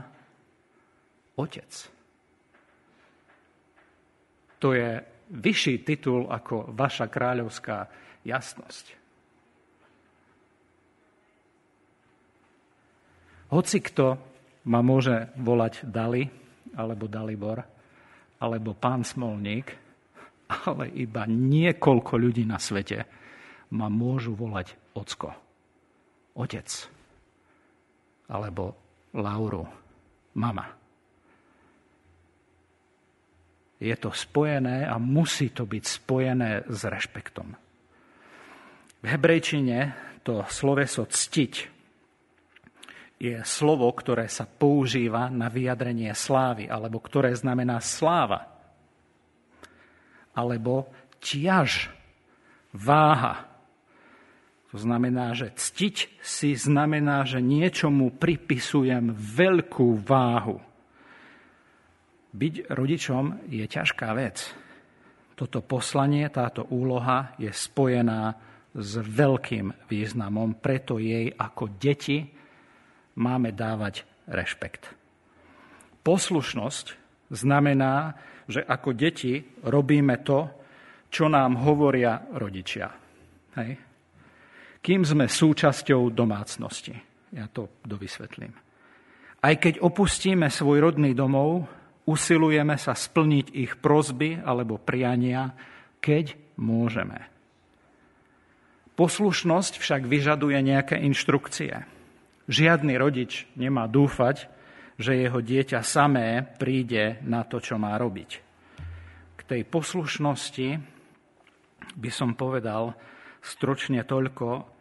otec. 1.35 1.71
To 4.63 4.71
je 4.71 5.03
vyšší 5.35 5.83
titul 5.83 6.31
ako 6.31 6.71
vaša 6.71 7.11
kráľovská 7.11 7.77
jasnosť. 8.23 8.85
Hoci 13.51 13.77
kto 13.83 14.05
ma 14.71 14.79
môže 14.79 15.35
volať 15.35 15.83
Dali, 15.83 16.23
alebo 16.73 17.11
Dalibor, 17.11 17.59
alebo 18.39 18.73
pán 18.79 19.03
Smolník, 19.03 19.67
ale 20.71 20.87
iba 20.95 21.27
niekoľko 21.27 22.13
ľudí 22.15 22.47
na 22.47 22.57
svete 22.57 23.22
ma 23.73 23.89
môžu 23.89 24.37
volať 24.37 24.77
ocko, 24.93 25.33
otec, 26.37 26.69
alebo 28.29 28.77
Lauru, 29.13 29.65
mama. 30.37 30.65
Je 33.77 33.93
to 33.99 34.15
spojené 34.15 34.87
a 34.87 34.95
musí 34.95 35.51
to 35.51 35.67
byť 35.67 35.83
spojené 35.83 36.65
s 36.65 36.81
rešpektom. 36.87 37.47
V 39.03 39.05
hebrejčine 39.05 39.91
to 40.23 40.47
sloveso 40.47 41.03
ctiť 41.03 41.53
je 43.19 43.39
slovo, 43.43 43.87
ktoré 43.91 44.31
sa 44.31 44.47
používa 44.47 45.27
na 45.27 45.51
vyjadrenie 45.51 46.11
slávy, 46.15 46.67
alebo 46.67 47.03
ktoré 47.03 47.35
znamená 47.35 47.83
sláva, 47.83 48.49
alebo 50.33 50.89
ťaž, 51.21 51.91
váha. 52.73 53.52
To 54.73 54.81
znamená, 54.81 55.37
že 55.37 55.53
ctiť 55.53 56.17
si 56.17 56.57
znamená, 56.57 57.29
že 57.29 57.45
niečomu 57.45 58.09
pripisujem 58.17 59.13
veľkú 59.13 60.01
váhu. 60.01 60.57
Byť 62.33 62.73
rodičom 62.73 63.53
je 63.53 63.61
ťažká 63.69 64.09
vec. 64.17 64.49
Toto 65.37 65.61
poslanie, 65.61 66.25
táto 66.33 66.65
úloha 66.73 67.37
je 67.37 67.53
spojená 67.53 68.33
s 68.73 68.97
veľkým 68.97 69.85
významom, 69.85 70.57
preto 70.57 70.97
jej 70.97 71.29
ako 71.29 71.77
deti 71.77 72.25
máme 73.21 73.53
dávať 73.53 74.09
rešpekt. 74.25 74.89
Poslušnosť 76.01 76.85
znamená, 77.29 78.17
že 78.49 78.65
ako 78.65 78.97
deti 78.97 79.37
robíme 79.61 80.17
to, 80.25 80.49
čo 81.13 81.29
nám 81.29 81.61
hovoria 81.61 82.25
rodičia. 82.33 82.89
Hej? 83.53 83.92
Kým 84.83 85.07
sme 85.07 85.31
súčasťou 85.31 86.11
domácnosti. 86.11 86.91
Ja 87.31 87.47
to 87.47 87.71
dovysvetlím. 87.87 88.51
Aj 89.39 89.55
keď 89.55 89.79
opustíme 89.79 90.51
svoj 90.51 90.91
rodný 90.91 91.15
domov, 91.15 91.63
usilujeme 92.03 92.75
sa 92.75 92.91
splniť 92.91 93.55
ich 93.55 93.79
prozby 93.79 94.43
alebo 94.43 94.75
priania, 94.75 95.55
keď 96.03 96.35
môžeme. 96.59 97.31
Poslušnosť 98.99 99.79
však 99.79 100.03
vyžaduje 100.03 100.59
nejaké 100.59 100.99
inštrukcie. 100.99 101.87
Žiadny 102.51 102.99
rodič 102.99 103.47
nemá 103.55 103.87
dúfať, 103.87 104.51
že 104.99 105.15
jeho 105.15 105.39
dieťa 105.39 105.79
samé 105.79 106.43
príde 106.59 107.23
na 107.23 107.47
to, 107.47 107.63
čo 107.63 107.79
má 107.79 107.95
robiť. 107.95 108.29
K 109.39 109.41
tej 109.47 109.61
poslušnosti 109.63 110.67
by 111.95 112.09
som 112.11 112.35
povedal 112.35 112.93
stročne 113.41 114.03
toľko, 114.05 114.72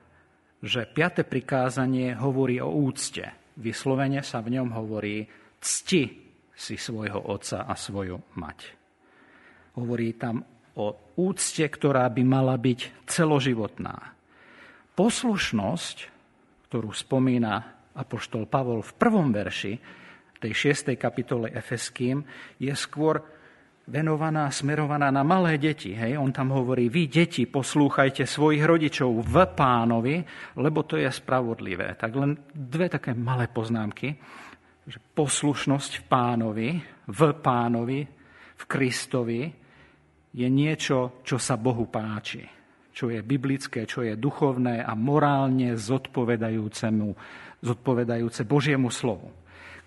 že 0.62 0.86
piate 0.86 1.26
prikázanie 1.26 2.14
hovorí 2.14 2.62
o 2.62 2.70
úcte. 2.70 3.34
Vyslovene 3.58 4.22
sa 4.22 4.38
v 4.40 4.56
ňom 4.56 4.70
hovorí 4.78 5.26
cti 5.58 6.02
si 6.54 6.78
svojho 6.78 7.18
otca 7.18 7.66
a 7.66 7.74
svoju 7.74 8.38
mať. 8.38 8.58
Hovorí 9.74 10.14
tam 10.14 10.46
o 10.78 11.12
úcte, 11.18 11.66
ktorá 11.66 12.06
by 12.08 12.22
mala 12.22 12.54
byť 12.54 13.04
celoživotná. 13.04 14.14
Poslušnosť, 14.94 15.96
ktorú 16.70 16.94
spomína 16.94 17.82
apoštol 17.92 18.48
Pavol 18.48 18.80
v 18.80 18.92
prvom 18.96 19.34
verši 19.34 19.74
tej 20.40 20.52
6. 20.74 20.94
kapitole 20.96 21.50
Efeským, 21.52 22.24
je 22.62 22.72
skôr 22.72 23.20
venovaná, 23.92 24.48
smerovaná 24.48 25.12
na 25.12 25.20
malé 25.20 25.60
deti. 25.60 25.92
Hej? 25.92 26.16
On 26.16 26.32
tam 26.32 26.56
hovorí, 26.56 26.88
vy 26.88 27.12
deti, 27.12 27.44
poslúchajte 27.44 28.24
svojich 28.24 28.64
rodičov 28.64 29.20
v 29.20 29.36
pánovi, 29.52 30.24
lebo 30.56 30.88
to 30.88 30.96
je 30.96 31.12
spravodlivé. 31.12 31.92
Tak 32.00 32.10
len 32.16 32.32
dve 32.48 32.88
také 32.88 33.12
malé 33.12 33.52
poznámky. 33.52 34.16
Že 34.88 34.98
poslušnosť 35.12 35.92
v 36.00 36.04
pánovi, 36.08 36.68
v 37.06 37.20
pánovi, 37.38 38.00
v 38.56 38.64
Kristovi, 38.64 39.42
je 40.32 40.48
niečo, 40.48 41.20
čo 41.20 41.36
sa 41.36 41.60
Bohu 41.60 41.92
páči, 41.92 42.40
čo 42.88 43.12
je 43.12 43.20
biblické, 43.20 43.84
čo 43.84 44.00
je 44.00 44.16
duchovné 44.16 44.80
a 44.80 44.96
morálne 44.96 45.76
zodpovedajúcemu, 45.76 47.08
zodpovedajúce 47.60 48.48
Božiemu 48.48 48.88
slovu. 48.88 49.41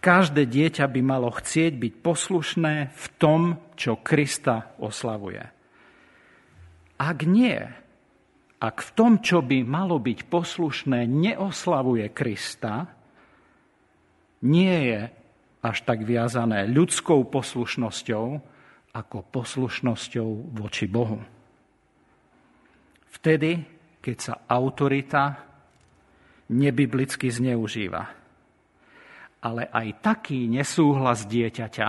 Každé 0.05 0.45
dieťa 0.45 0.85
by 0.85 1.01
malo 1.01 1.33
chcieť 1.33 1.81
byť 1.81 1.93
poslušné 2.05 2.93
v 2.93 3.05
tom, 3.17 3.57
čo 3.73 3.97
Krista 3.97 4.77
oslavuje. 4.77 5.41
Ak 7.01 7.25
nie, 7.25 7.57
ak 8.61 8.85
v 8.85 8.89
tom, 8.93 9.17
čo 9.17 9.41
by 9.41 9.65
malo 9.65 9.97
byť 9.97 10.29
poslušné, 10.29 11.09
neoslavuje 11.09 12.05
Krista, 12.13 12.85
nie 14.45 14.77
je 14.93 15.01
až 15.65 15.77
tak 15.81 16.05
viazané 16.05 16.69
ľudskou 16.69 17.25
poslušnosťou, 17.33 18.25
ako 18.93 19.17
poslušnosťou 19.33 20.53
voči 20.53 20.85
Bohu. 20.85 21.17
Vtedy, 23.09 23.57
keď 24.05 24.17
sa 24.21 24.33
autorita 24.45 25.41
nebiblicky 26.53 27.33
zneužíva. 27.33 28.24
Ale 29.45 29.69
aj 29.69 30.01
taký 30.01 30.49
nesúhlas 30.49 31.29
dieťaťa, 31.29 31.87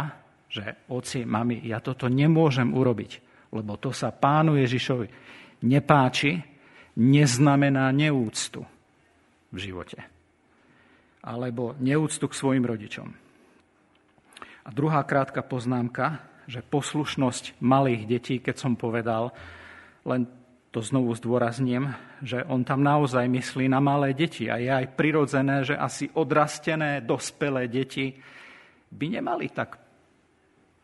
že 0.53 0.87
oci, 0.93 1.25
mami, 1.25 1.65
ja 1.65 1.81
toto 1.81 2.07
nemôžem 2.07 2.69
urobiť, 2.69 3.13
lebo 3.57 3.81
to 3.81 3.97
sa 3.97 4.13
pánu 4.13 4.61
Ježišovi 4.61 5.09
nepáči, 5.65 6.37
neznamená 7.01 7.89
neúctu 7.97 8.61
v 9.53 9.57
živote. 9.57 10.01
Alebo 11.25 11.73
neúctu 11.81 12.29
k 12.29 12.39
svojim 12.39 12.65
rodičom. 12.65 13.09
A 14.67 14.69
druhá 14.75 15.01
krátka 15.07 15.41
poznámka, 15.41 16.23
že 16.47 16.63
poslušnosť 16.63 17.59
malých 17.59 18.03
detí, 18.07 18.37
keď 18.39 18.57
som 18.59 18.73
povedal, 18.79 19.35
len 20.07 20.31
to 20.77 20.85
znovu 20.85 21.17
zdôrazním, 21.17 21.97
že 22.21 22.45
on 22.45 22.61
tam 22.61 22.85
naozaj 22.85 23.25
myslí 23.33 23.65
na 23.65 23.81
malé 23.81 24.13
deti 24.13 24.53
a 24.53 24.61
je 24.61 24.69
aj 24.69 24.93
prirodzené, 24.93 25.65
že 25.65 25.73
asi 25.73 26.13
odrastené, 26.13 27.01
dospelé 27.01 27.65
deti 27.65 28.13
by 28.93 29.17
nemali 29.17 29.49
tak 29.49 29.81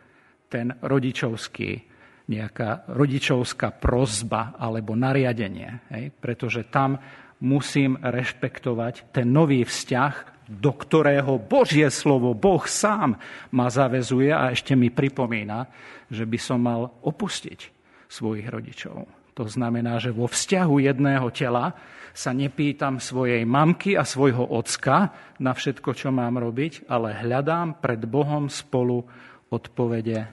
ten 0.49 0.71
rodičovský, 0.81 1.83
nejaká 2.25 2.89
rodičovská 2.89 3.75
prozba 3.77 4.57
alebo 4.57 4.97
nariadenie. 4.97 5.93
Hej? 5.93 6.05
Pretože 6.17 6.69
tam 6.69 6.97
musím 7.45 8.01
rešpektovať 8.01 9.13
ten 9.13 9.29
nový 9.29 9.67
vzťah, 9.67 10.15
do 10.45 10.73
ktorého 10.77 11.41
Božie 11.41 11.89
slovo, 11.89 12.37
Boh 12.37 12.65
sám 12.69 13.17
ma 13.53 13.73
zavezuje 13.73 14.29
a 14.29 14.53
ešte 14.53 14.77
mi 14.77 14.93
pripomína, 14.93 15.69
že 16.13 16.29
by 16.29 16.39
som 16.41 16.61
mal 16.61 17.01
opustiť 17.01 17.61
svojich 18.09 18.49
rodičov. 18.53 19.24
To 19.35 19.51
znamená, 19.51 19.99
že 19.99 20.15
vo 20.15 20.31
vzťahu 20.31 20.75
jedného 20.79 21.27
tela 21.35 21.75
sa 22.15 22.31
nepýtam 22.31 23.03
svojej 23.03 23.43
mamky 23.43 23.99
a 23.99 24.07
svojho 24.07 24.47
ocka 24.55 25.11
na 25.43 25.51
všetko, 25.51 25.91
čo 25.91 26.15
mám 26.15 26.39
robiť, 26.39 26.87
ale 26.87 27.19
hľadám 27.19 27.83
pred 27.83 27.99
Bohom 28.07 28.47
spolu 28.47 29.03
odpovede 29.51 30.19
e, 30.23 30.29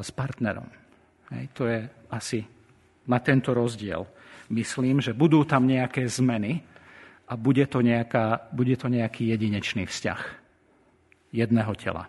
s 0.00 0.08
partnerom. 0.16 0.64
Hej, 1.36 1.44
to 1.52 1.68
je 1.68 1.84
asi 2.08 2.40
na 3.04 3.20
tento 3.20 3.52
rozdiel. 3.52 4.08
Myslím, 4.48 5.04
že 5.04 5.12
budú 5.12 5.44
tam 5.44 5.68
nejaké 5.68 6.08
zmeny 6.08 6.64
a 7.28 7.36
bude 7.36 7.68
to, 7.68 7.84
nejaká, 7.84 8.48
bude 8.56 8.76
to 8.80 8.88
nejaký 8.88 9.28
jedinečný 9.36 9.84
vzťah 9.84 10.20
jedného 11.36 11.72
tela. 11.76 12.08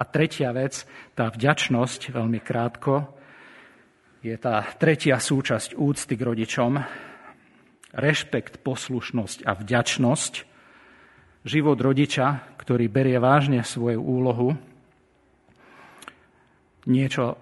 A 0.00 0.02
tretia 0.08 0.48
vec, 0.56 0.88
tá 1.12 1.28
vďačnosť, 1.28 2.16
veľmi 2.16 2.40
krátko, 2.40 3.19
je 4.20 4.36
tá 4.36 4.60
tretia 4.76 5.16
súčasť 5.16 5.76
úcty 5.80 6.14
k 6.16 6.22
rodičom, 6.22 6.72
rešpekt, 7.96 8.60
poslušnosť 8.60 9.48
a 9.48 9.56
vďačnosť, 9.56 10.34
život 11.48 11.78
rodiča, 11.80 12.56
ktorý 12.60 12.92
berie 12.92 13.16
vážne 13.16 13.64
svoju 13.64 14.00
úlohu, 14.00 14.52
niečo 16.84 17.40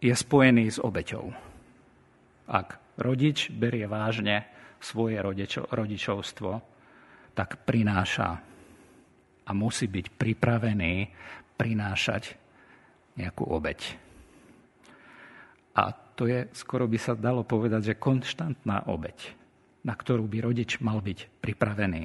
je 0.00 0.12
spojený 0.16 0.72
s 0.72 0.80
obeťou. 0.80 1.28
Ak 2.48 2.80
rodič 3.00 3.52
berie 3.52 3.84
vážne 3.84 4.48
svoje 4.80 5.20
rodičo, 5.20 5.68
rodičovstvo, 5.68 6.50
tak 7.36 7.64
prináša 7.68 8.28
a 9.44 9.50
musí 9.52 9.92
byť 9.92 10.06
pripravený 10.16 10.94
prinášať 11.56 12.22
nejakú 13.20 13.44
obeť. 13.44 13.80
A 15.74 16.03
to 16.14 16.30
je, 16.30 16.46
skoro 16.54 16.86
by 16.86 16.98
sa 16.98 17.18
dalo 17.18 17.42
povedať, 17.42 17.94
že 17.94 18.00
konštantná 18.00 18.86
obeť 18.90 19.44
na 19.84 19.94
ktorú 19.94 20.24
by 20.26 20.38
rodič 20.40 20.80
mal 20.80 21.04
byť 21.04 21.44
pripravený 21.44 22.04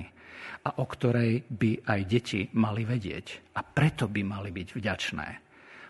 a 0.67 0.69
o 0.83 0.85
ktorej 0.85 1.47
by 1.47 1.87
aj 1.87 2.01
deti 2.03 2.41
mali 2.59 2.83
vedieť. 2.83 3.55
A 3.55 3.63
preto 3.63 4.11
by 4.11 4.21
mali 4.27 4.51
byť 4.51 4.67
vďačné. 4.75 5.27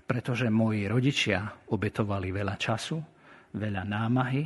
Pretože 0.06 0.54
moji 0.54 0.86
rodičia 0.86 1.70
obetovali 1.74 2.30
veľa 2.30 2.56
času, 2.58 2.98
veľa 3.58 3.84
námahy, 3.86 4.46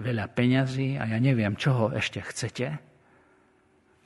veľa 0.00 0.26
peňazí 0.32 0.96
a 0.96 1.04
ja 1.12 1.18
neviem, 1.20 1.56
čoho 1.56 1.92
ešte 1.92 2.24
chcete, 2.24 2.66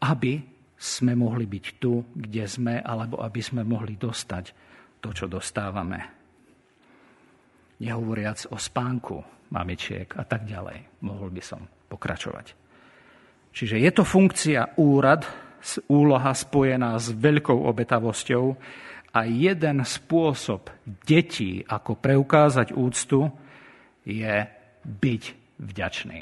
aby 0.03 0.43
sme 0.77 1.15
mohli 1.15 1.47
byť 1.47 1.67
tu, 1.79 2.03
kde 2.11 2.45
sme, 2.47 2.83
alebo 2.83 3.23
aby 3.23 3.41
sme 3.41 3.63
mohli 3.63 3.95
dostať 3.95 4.45
to, 4.99 5.15
čo 5.15 5.31
dostávame. 5.31 6.26
Nehovoriac 7.83 8.49
o 8.51 8.57
spánku 8.57 9.21
mamičiek 9.53 10.09
a 10.17 10.25
tak 10.25 10.49
ďalej. 10.49 11.05
Mohol 11.05 11.29
by 11.37 11.43
som 11.45 11.61
pokračovať. 11.93 12.57
Čiže 13.57 13.81
je 13.81 13.91
to 13.93 14.05
funkcia 14.05 14.77
úrad, 14.77 15.25
úloha 15.89 16.33
spojená 16.37 16.95
s 17.01 17.11
veľkou 17.11 17.57
obetavosťou 17.57 18.45
a 19.17 19.21
jeden 19.25 19.81
spôsob 19.81 20.69
detí, 20.85 21.65
ako 21.65 21.97
preukázať 21.97 22.77
úctu, 22.77 23.33
je 24.05 24.45
byť 24.85 25.23
vďačný. 25.57 26.21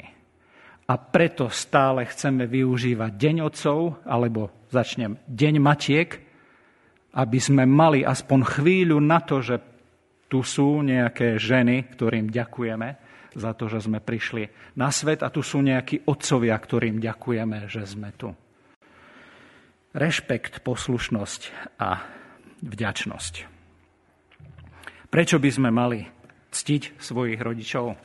A 0.85 0.93
preto 1.01 1.49
stále 1.51 2.07
chceme 2.07 2.45
využívať 2.47 3.11
Deň 3.17 3.35
otcov, 3.43 4.05
alebo 4.05 4.53
začnem 4.71 5.17
Deň 5.27 5.55
matiek, 5.59 6.09
aby 7.15 7.39
sme 7.41 7.67
mali 7.67 8.05
aspoň 8.05 8.39
chvíľu 8.47 9.01
na 9.01 9.19
to, 9.19 9.43
že 9.43 9.59
tu 10.27 10.41
sú 10.41 10.81
nejaké 10.81 11.37
ženy, 11.37 11.89
ktorým 11.93 12.33
ďakujeme, 12.33 13.05
za 13.35 13.51
to, 13.51 13.67
že 13.67 13.83
sme 13.83 13.99
prišli 13.99 14.47
na 14.79 14.89
svet 14.89 15.19
a 15.19 15.29
tu 15.29 15.43
sú 15.43 15.59
nejakí 15.59 16.07
otcovia, 16.07 16.55
ktorým 16.55 17.03
ďakujeme, 17.03 17.67
že 17.67 17.83
sme 17.83 18.15
tu. 18.15 18.31
Rešpekt, 19.91 20.63
poslušnosť 20.63 21.41
a 21.79 22.03
vďačnosť. 22.63 23.33
Prečo 25.11 25.37
by 25.39 25.49
sme 25.51 25.69
mali 25.71 26.03
ctiť 26.51 26.99
svojich 26.99 27.39
rodičov? 27.39 27.95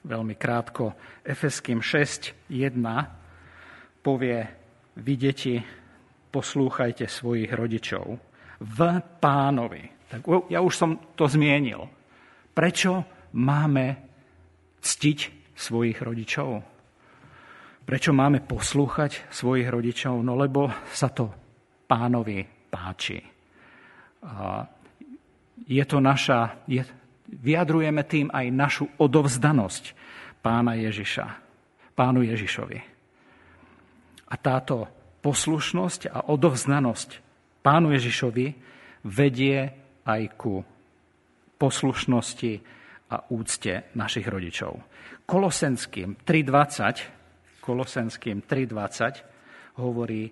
Veľmi 0.00 0.36
krátko. 0.36 0.96
Efeským 1.24 1.84
6.1 1.84 2.80
povie, 4.00 4.38
vy 4.96 5.14
deti, 5.16 5.60
poslúchajte 6.32 7.04
svojich 7.04 7.52
rodičov 7.52 8.04
v 8.60 8.78
pánovi. 9.20 9.99
Tak 10.10 10.26
ja 10.50 10.58
už 10.58 10.74
som 10.74 10.98
to 11.14 11.30
zmienil. 11.30 11.86
Prečo 12.50 13.06
máme 13.38 13.86
ctiť 14.82 15.18
svojich 15.54 16.02
rodičov? 16.02 16.66
Prečo 17.86 18.10
máme 18.10 18.42
poslúchať 18.42 19.30
svojich 19.30 19.70
rodičov? 19.70 20.18
No 20.26 20.34
lebo 20.34 20.66
sa 20.90 21.14
to 21.14 21.30
pánovi 21.86 22.42
páči. 22.70 23.18
Je 25.70 25.84
to 25.86 25.98
naša, 26.02 26.66
je, 26.66 26.82
vyjadrujeme 27.30 28.02
tým 28.06 28.26
aj 28.34 28.46
našu 28.50 28.84
odovzdanosť 28.98 29.84
pána 30.42 30.74
Ježiša, 30.74 31.26
pánu 31.94 32.26
Ježišovi. 32.26 32.78
A 34.30 34.34
táto 34.38 34.90
poslušnosť 35.22 36.10
a 36.10 36.18
odovzdanosť 36.30 37.08
pánu 37.62 37.94
Ježišovi 37.94 38.46
vedie 39.04 39.79
aj 40.06 40.22
ku 40.36 40.64
poslušnosti 41.60 42.52
a 43.10 43.16
úcte 43.34 43.92
našich 43.98 44.24
rodičov. 44.24 44.72
Kolosenským 45.26 46.22
3.20, 46.22 47.60
Kolosenským 47.60 48.42
3.20 48.46 49.78
hovorí, 49.82 50.30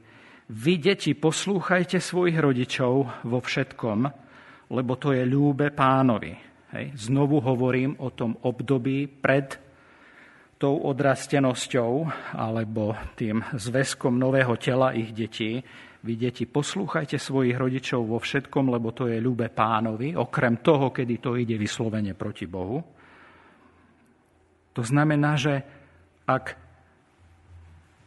vy, 0.49 0.75
deti, 0.81 1.13
poslúchajte 1.13 2.01
svojich 2.01 2.41
rodičov 2.41 2.95
vo 3.29 3.39
všetkom, 3.39 3.99
lebo 4.73 4.93
to 4.97 5.13
je 5.13 5.23
ľúbe 5.29 5.77
pánovi. 5.77 6.33
Hej. 6.73 7.09
Znovu 7.09 7.41
hovorím 7.45 7.97
o 8.01 8.13
tom 8.13 8.37
období 8.45 9.09
pred 9.09 9.57
tou 10.59 10.75
odrastenosťou 10.91 11.93
alebo 12.35 12.93
tým 13.15 13.41
zväzkom 13.55 14.19
nového 14.19 14.59
tela 14.59 14.93
ich 14.93 15.15
detí, 15.15 15.63
vy, 16.03 16.15
deti, 16.15 16.47
poslúchajte 16.47 17.19
svojich 17.19 17.59
rodičov 17.59 18.07
vo 18.07 18.19
všetkom, 18.23 18.71
lebo 18.71 18.95
to 18.95 19.11
je 19.11 19.19
ľúbe 19.19 19.51
pánovi, 19.51 20.15
okrem 20.15 20.63
toho, 20.63 20.95
kedy 20.95 21.15
to 21.19 21.35
ide 21.35 21.59
vyslovene 21.59 22.15
proti 22.15 22.47
Bohu. 22.47 22.79
To 24.79 24.83
znamená, 24.87 25.35
že 25.35 25.55
ak 26.23 26.55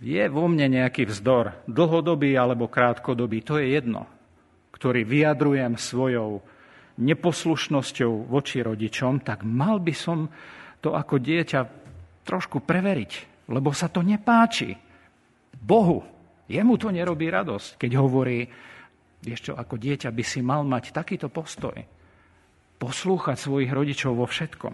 je 0.01 0.23
vo 0.31 0.47
mne 0.47 0.81
nejaký 0.81 1.03
vzdor, 1.05 1.67
dlhodobý 1.67 2.33
alebo 2.33 2.71
krátkodobý, 2.71 3.43
to 3.43 3.59
je 3.59 3.75
jedno, 3.75 4.07
ktorý 4.71 5.03
vyjadrujem 5.03 5.75
svojou 5.75 6.41
neposlušnosťou 7.01 8.31
voči 8.31 8.63
rodičom, 8.63 9.19
tak 9.21 9.43
mal 9.43 9.83
by 9.83 9.93
som 9.93 10.31
to 10.79 10.95
ako 10.95 11.21
dieťa 11.21 11.61
trošku 12.25 12.63
preveriť, 12.63 13.45
lebo 13.51 13.75
sa 13.75 13.91
to 13.91 14.01
nepáči 14.01 14.73
Bohu. 15.53 16.20
Jemu 16.49 16.73
to 16.79 16.89
nerobí 16.89 17.29
radosť, 17.29 17.77
keď 17.77 17.91
hovorí, 17.99 18.47
vieš 19.21 19.51
čo, 19.51 19.53
ako 19.53 19.77
dieťa 19.77 20.09
by 20.09 20.23
si 20.25 20.39
mal 20.41 20.65
mať 20.65 20.95
takýto 20.95 21.29
postoj. 21.29 21.75
Poslúchať 22.81 23.37
svojich 23.37 23.69
rodičov 23.69 24.17
vo 24.17 24.25
všetkom. 24.25 24.73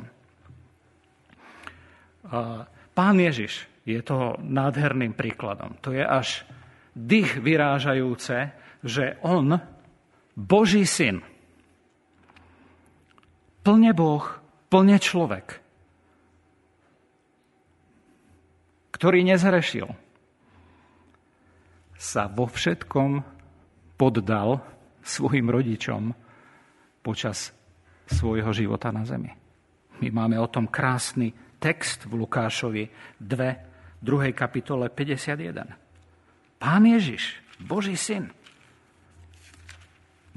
Pán 2.96 3.16
Ježiš 3.20 3.68
je 3.84 4.00
toho 4.04 4.40
nádherným 4.40 5.12
príkladom. 5.16 5.76
To 5.84 5.92
je 5.92 6.04
až 6.04 6.48
dých 6.96 7.40
vyrážajúce, 7.40 8.52
že 8.84 9.20
on, 9.24 9.60
Boží 10.36 10.88
syn, 10.88 11.24
plne 13.62 13.92
Boh, 13.92 14.24
plne 14.72 14.98
človek, 14.98 15.60
ktorý 18.96 19.28
nezrešil, 19.28 19.88
sa 21.98 22.30
vo 22.30 22.46
všetkom 22.46 23.26
poddal 23.98 24.62
svojim 25.02 25.50
rodičom 25.50 26.14
počas 27.02 27.52
svojho 28.06 28.54
života 28.54 28.94
na 28.94 29.04
zemi. 29.04 29.34
My 29.98 30.14
máme 30.14 30.38
o 30.38 30.48
tom 30.48 30.70
krásny 30.70 31.34
text 31.58 32.06
v 32.06 32.22
Lukášovi 32.22 32.84
2, 33.18 34.00
2. 34.06 34.32
kapitole 34.38 34.94
51. 34.94 36.62
Pán 36.62 36.84
Ježiš, 36.86 37.42
Boží 37.58 37.98
syn, 37.98 38.30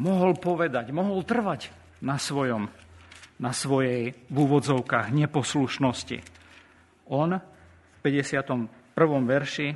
mohol 0.01 0.41
povedať, 0.41 0.89
mohol 0.97 1.21
trvať 1.29 1.69
na 2.01 2.17
svojom, 2.17 2.73
na 3.37 3.53
svojej 3.53 4.17
v 4.17 4.37
úvodzovkách 4.37 5.13
neposlušnosti. 5.13 6.19
On 7.13 7.37
v 7.37 7.99
51. 8.01 8.97
verši 9.29 9.69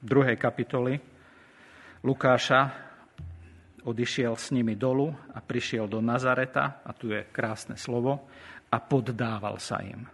2. 0.00 0.40
kapitoly 0.40 1.15
Lukáša 2.04 2.60
odišiel 3.86 4.34
s 4.34 4.50
nimi 4.50 4.74
dolu 4.74 5.14
a 5.32 5.38
prišiel 5.38 5.86
do 5.86 6.02
Nazareta, 6.02 6.82
a 6.82 6.90
tu 6.90 7.14
je 7.14 7.22
krásne 7.30 7.78
slovo, 7.78 8.26
a 8.66 8.76
poddával 8.82 9.62
sa 9.62 9.78
im. 9.80 10.04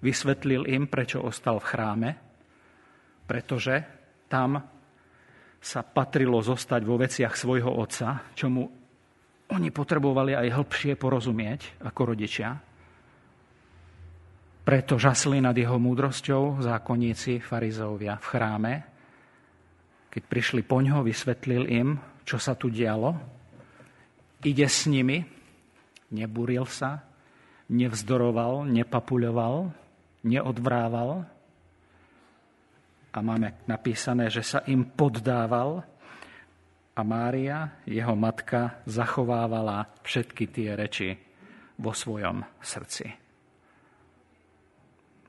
Vysvetlil 0.00 0.64
im, 0.68 0.88
prečo 0.88 1.20
ostal 1.20 1.60
v 1.60 1.68
chráme, 1.68 2.10
pretože 3.28 3.84
tam 4.26 4.60
sa 5.60 5.80
patrilo 5.80 6.40
zostať 6.44 6.82
vo 6.84 7.00
veciach 7.00 7.32
svojho 7.36 7.72
otca, 7.72 8.32
čomu 8.36 8.68
oni 9.48 9.68
potrebovali 9.68 10.32
aj 10.36 10.56
hĺbšie 10.56 10.92
porozumieť 10.96 11.84
ako 11.84 12.00
rodičia. 12.12 12.52
Preto 14.64 14.96
žasli 14.96 15.44
nad 15.44 15.52
jeho 15.52 15.76
múdrosťou 15.76 16.64
zákonníci 16.64 17.44
farizovia 17.44 18.16
v 18.16 18.26
chráme. 18.28 18.72
Keď 20.14 20.22
prišli 20.30 20.62
po 20.62 20.78
ňo, 20.78 21.02
vysvetlil 21.02 21.66
im, 21.66 21.98
čo 22.22 22.38
sa 22.38 22.54
tu 22.54 22.70
dialo. 22.70 23.18
Ide 24.46 24.70
s 24.70 24.86
nimi, 24.86 25.20
nebúril 26.14 26.64
sa, 26.70 27.02
nevzdoroval, 27.68 28.70
nepapuľoval, 28.70 29.74
neodvrával, 30.22 31.26
a 33.14 33.22
máme 33.22 33.62
napísané, 33.70 34.26
že 34.26 34.42
sa 34.42 34.66
im 34.66 34.82
poddával 34.82 35.86
a 36.98 37.00
Mária, 37.06 37.78
jeho 37.86 38.18
matka, 38.18 38.82
zachovávala 38.90 39.86
všetky 40.02 40.50
tie 40.50 40.74
reči 40.74 41.14
vo 41.78 41.94
svojom 41.94 42.42
srdci. 42.58 43.06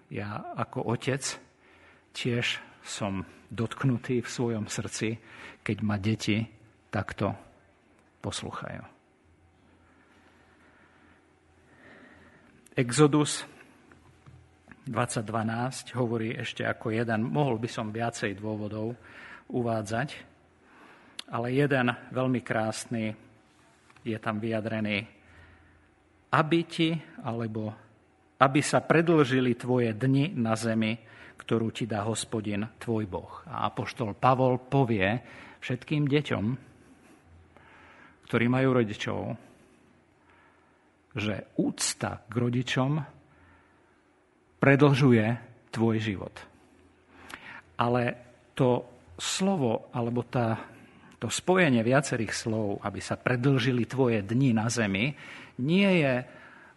Ja 0.10 0.54
ako 0.58 0.98
otec 0.98 1.21
tiež 2.15 2.63
som 2.80 3.28
dotknutý 3.51 4.23
v 4.23 4.30
svojom 4.32 4.71
srdci, 4.71 5.19
keď 5.60 5.78
ma 5.84 5.99
deti 5.99 6.47
takto 6.88 7.36
posluchajú. 8.23 8.84
Exodus 12.75 13.43
2012 14.88 15.95
hovorí 15.97 16.36
ešte 16.36 16.63
ako 16.63 16.95
jeden, 16.95 17.28
mohol 17.28 17.60
by 17.60 17.69
som 17.71 17.91
viacej 17.91 18.38
dôvodov 18.38 18.95
uvádzať, 19.49 20.10
ale 21.32 21.47
jeden 21.56 21.89
veľmi 22.13 22.41
krásny 22.45 23.15
je 24.06 24.17
tam 24.21 24.38
vyjadrený. 24.38 25.08
Aby 26.36 26.60
ti, 26.67 26.93
alebo 27.23 27.73
aby 28.38 28.60
sa 28.60 28.84
predlžili 28.84 29.56
tvoje 29.56 29.95
dni 29.95 30.36
na 30.36 30.54
zemi, 30.54 30.99
ktorú 31.36 31.71
ti 31.71 31.86
dá 31.86 32.08
hospodin, 32.08 32.65
tvoj 32.80 33.06
Boh. 33.06 33.34
A 33.48 33.69
apoštol 33.69 34.17
Pavol 34.17 34.60
povie 34.65 35.21
všetkým 35.62 36.08
deťom, 36.10 36.45
ktorí 38.26 38.45
majú 38.50 38.69
rodičov, 38.74 39.19
že 41.15 41.56
úcta 41.62 42.26
k 42.28 42.34
rodičom 42.36 42.91
predlžuje 44.60 45.26
tvoj 45.71 45.95
život. 46.02 46.36
Ale 47.80 48.04
to 48.58 48.88
slovo, 49.15 49.91
alebo 49.95 50.26
tá, 50.28 50.60
to 51.19 51.32
spojenie 51.32 51.84
viacerých 51.84 52.34
slov, 52.34 52.84
aby 52.84 53.00
sa 53.00 53.15
predlžili 53.15 53.88
tvoje 53.88 54.24
dni 54.24 54.52
na 54.56 54.67
zemi, 54.67 55.15
nie 55.63 55.89
je 56.04 56.13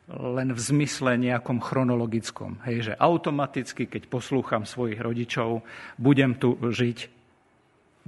len 0.09 0.57
v 0.57 0.61
zmysle 0.61 1.21
nejakom 1.21 1.61
chronologickom. 1.61 2.65
Hej, 2.65 2.93
že 2.93 2.95
automaticky, 2.97 3.85
keď 3.85 4.09
poslúcham 4.09 4.65
svojich 4.65 4.97
rodičov, 4.97 5.61
budem 6.01 6.41
tu 6.41 6.57
žiť 6.57 6.99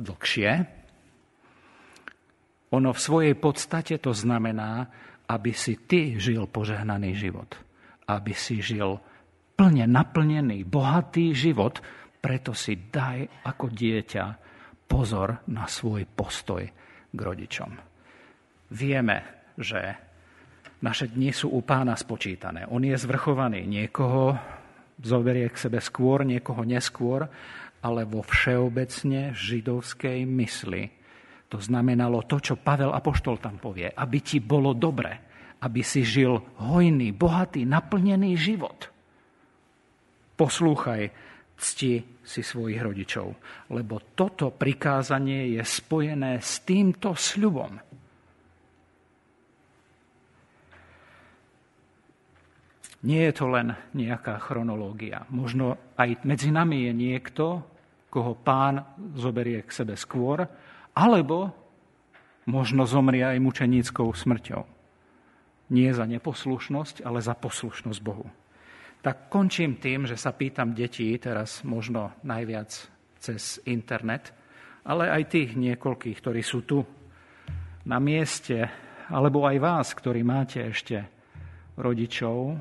dlhšie. 0.00 0.50
Ono 2.72 2.90
v 2.96 3.00
svojej 3.00 3.34
podstate 3.36 4.00
to 4.00 4.16
znamená, 4.16 4.88
aby 5.28 5.52
si 5.52 5.76
ty 5.84 6.16
žil 6.16 6.48
požehnaný 6.48 7.12
život. 7.20 7.52
Aby 8.08 8.32
si 8.32 8.64
žil 8.64 8.96
plne 9.52 9.84
naplnený, 9.84 10.64
bohatý 10.64 11.36
život, 11.36 11.84
preto 12.16 12.56
si 12.56 12.88
daj 12.88 13.44
ako 13.44 13.68
dieťa 13.68 14.24
pozor 14.88 15.44
na 15.52 15.68
svoj 15.68 16.08
postoj 16.08 16.64
k 17.12 17.18
rodičom. 17.18 17.70
Vieme, 18.72 19.50
že 19.60 20.09
naše 20.80 21.12
dni 21.12 21.30
sú 21.32 21.52
u 21.52 21.60
pána 21.60 21.96
spočítané. 21.96 22.64
On 22.68 22.80
je 22.80 22.96
zvrchovaný. 22.96 23.64
Niekoho 23.68 24.36
zoberie 25.00 25.48
k 25.52 25.60
sebe 25.68 25.80
skôr, 25.80 26.24
niekoho 26.24 26.64
neskôr, 26.64 27.28
ale 27.80 28.04
vo 28.04 28.20
všeobecne 28.24 29.32
židovskej 29.32 30.24
mysli. 30.24 30.92
To 31.50 31.58
znamenalo 31.58 32.24
to, 32.28 32.38
čo 32.40 32.60
Pavel 32.60 32.92
Apoštol 32.92 33.40
tam 33.40 33.56
povie. 33.60 33.90
Aby 33.90 34.18
ti 34.22 34.38
bolo 34.38 34.76
dobre, 34.76 35.12
aby 35.60 35.80
si 35.84 36.04
žil 36.04 36.36
hojný, 36.60 37.12
bohatý, 37.12 37.64
naplnený 37.64 38.36
život 38.36 39.00
poslúchaj, 40.40 41.12
cti 41.60 42.00
si 42.24 42.40
svojich 42.40 42.80
rodičov. 42.80 43.36
Lebo 43.68 44.00
toto 44.16 44.48
prikázanie 44.48 45.60
je 45.60 45.60
spojené 45.60 46.40
s 46.40 46.64
týmto 46.64 47.12
sľubom. 47.12 47.89
Nie 53.00 53.32
je 53.32 53.34
to 53.36 53.46
len 53.48 53.72
nejaká 53.96 54.36
chronológia. 54.36 55.24
Možno 55.32 55.96
aj 55.96 56.20
medzi 56.28 56.52
nami 56.52 56.84
je 56.84 56.92
niekto, 56.92 57.64
koho 58.12 58.36
pán 58.36 58.84
zoberie 59.16 59.64
k 59.64 59.72
sebe 59.72 59.96
skôr, 59.96 60.44
alebo 60.92 61.48
možno 62.44 62.84
zomrie 62.84 63.24
aj 63.24 63.40
mučeníckou 63.40 64.10
smrťou. 64.12 64.62
Nie 65.70 65.94
za 65.94 66.04
neposlušnosť, 66.04 67.06
ale 67.06 67.24
za 67.24 67.32
poslušnosť 67.38 68.00
Bohu 68.02 68.26
tak 69.00 69.32
končím 69.32 69.80
tým, 69.80 70.04
že 70.04 70.16
sa 70.16 70.36
pýtam 70.36 70.76
detí, 70.76 71.08
teraz 71.16 71.64
možno 71.64 72.20
najviac 72.20 72.70
cez 73.16 73.60
internet, 73.64 74.32
ale 74.84 75.08
aj 75.08 75.32
tých 75.32 75.50
niekoľkých, 75.56 76.16
ktorí 76.20 76.42
sú 76.44 76.64
tu 76.68 76.84
na 77.88 77.96
mieste, 77.96 78.68
alebo 79.08 79.48
aj 79.48 79.56
vás, 79.56 79.88
ktorí 79.96 80.20
máte 80.20 80.68
ešte 80.68 81.00
rodičov 81.80 82.60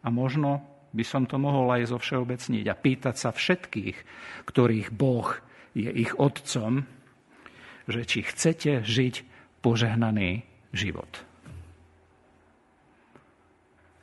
a 0.00 0.08
možno 0.08 0.64
by 0.90 1.04
som 1.06 1.24
to 1.26 1.38
mohol 1.38 1.70
aj 1.70 1.94
zo 1.94 1.98
všeobecniť 2.02 2.64
a 2.66 2.74
pýtať 2.74 3.14
sa 3.14 3.30
všetkých, 3.30 3.96
ktorých 4.48 4.88
Boh 4.90 5.28
je 5.74 5.86
ich 5.86 6.12
otcom, 6.18 6.82
že 7.86 8.02
či 8.06 8.26
chcete 8.26 8.82
žiť 8.82 9.14
požehnaný 9.62 10.42
život. 10.74 11.10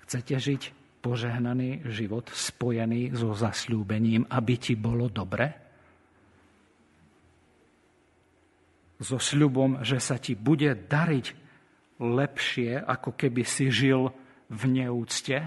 Chcete 0.07 0.36
žiť 0.39 0.62
požehnaný 1.03 1.83
život 1.91 2.31
spojený 2.31 3.12
so 3.12 3.36
zasľúbením, 3.36 4.23
aby 4.31 4.55
ti 4.55 4.79
bolo 4.79 5.12
dobre? 5.12 5.67
So 8.97 9.21
sľubom, 9.21 9.83
že 9.86 10.01
sa 10.01 10.17
ti 10.17 10.33
bude 10.33 10.73
dariť 10.73 11.25
lepšie, 12.01 12.81
ako 12.81 13.13
keby 13.13 13.43
si 13.45 13.69
žil 13.69 14.10
v 14.47 14.62
neúcte 14.71 15.38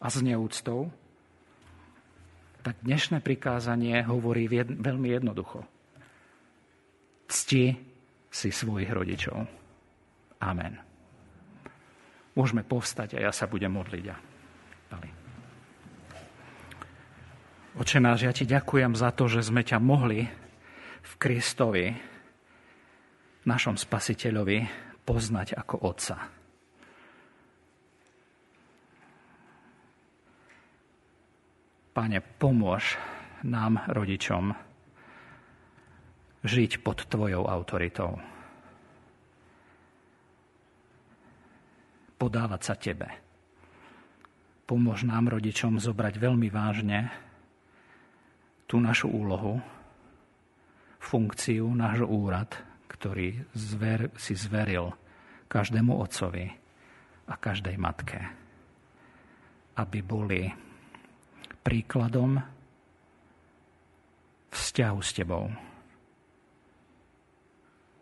a 0.00 0.06
s 0.10 0.20
neúctou? 0.20 0.92
Tak 2.66 2.82
dnešné 2.82 3.22
prikázanie 3.22 4.02
hovorí 4.02 4.50
veľmi 4.50 5.08
jednoducho. 5.14 5.62
Cti 7.30 7.74
si 8.26 8.48
svojich 8.50 8.90
rodičov. 8.90 9.46
Amen. 10.42 10.76
Môžeme 12.36 12.66
povstať 12.66 13.16
a 13.16 13.24
ja 13.24 13.32
sa 13.32 13.48
budem 13.48 13.72
modliť. 13.72 14.36
Oče 17.76 18.00
náš, 18.00 18.24
ja 18.24 18.32
ti 18.32 18.48
ďakujem 18.48 18.96
za 18.96 19.12
to, 19.12 19.28
že 19.28 19.44
sme 19.44 19.60
ťa 19.60 19.76
mohli 19.76 20.24
v 21.04 21.12
Kristovi, 21.20 21.92
našom 23.44 23.76
spasiteľovi, 23.76 24.64
poznať 25.04 25.60
ako 25.60 25.84
Otca. 25.84 26.16
Pane, 31.96 32.20
pomôž 32.20 33.00
nám, 33.40 33.80
rodičom, 33.88 34.52
žiť 36.44 36.84
pod 36.84 37.08
Tvojou 37.08 37.48
autoritou. 37.48 38.20
Podávať 42.20 42.60
sa 42.60 42.76
Tebe 42.76 43.26
pomôž 44.66 45.06
nám, 45.06 45.30
rodičom, 45.30 45.78
zobrať 45.78 46.18
veľmi 46.18 46.50
vážne 46.50 47.08
tú 48.66 48.82
našu 48.82 49.06
úlohu, 49.06 49.62
funkciu, 50.98 51.70
náš 51.70 52.02
úrad, 52.02 52.50
ktorý 52.90 53.46
zver, 53.54 54.10
si 54.18 54.34
zveril 54.34 54.90
každému 55.46 55.94
otcovi 55.94 56.50
a 57.30 57.34
každej 57.38 57.78
matke. 57.78 58.18
Aby 59.78 60.02
boli 60.02 60.50
príkladom 61.66 62.38
vzťahu 64.54 65.00
s 65.02 65.10
tebou. 65.10 65.50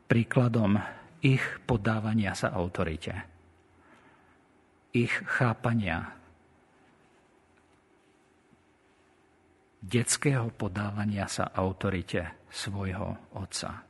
Príkladom 0.04 0.76
ich 1.24 1.40
podávania 1.64 2.36
sa 2.36 2.52
autorite. 2.52 3.24
Ich 4.92 5.16
chápania 5.24 6.12
detského 9.80 10.52
podávania 10.52 11.24
sa 11.24 11.48
autorite 11.56 12.44
svojho 12.52 13.32
otca. 13.32 13.80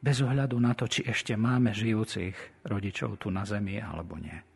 Bez 0.00 0.24
ohľadu 0.24 0.56
na 0.56 0.72
to, 0.72 0.88
či 0.88 1.04
ešte 1.04 1.36
máme 1.36 1.76
žijúcich 1.76 2.64
rodičov 2.64 3.20
tu 3.20 3.28
na 3.28 3.44
zemi 3.44 3.76
alebo 3.76 4.16
nie. 4.16 4.53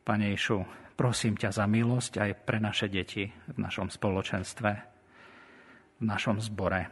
Pane 0.00 0.32
Išu, 0.32 0.64
prosím 0.96 1.36
ťa 1.36 1.50
za 1.52 1.64
milosť 1.68 2.12
aj 2.20 2.30
pre 2.44 2.58
naše 2.60 2.88
deti 2.88 3.28
v 3.28 3.56
našom 3.60 3.92
spoločenstve, 3.92 4.70
v 6.00 6.02
našom 6.04 6.40
zbore, 6.40 6.88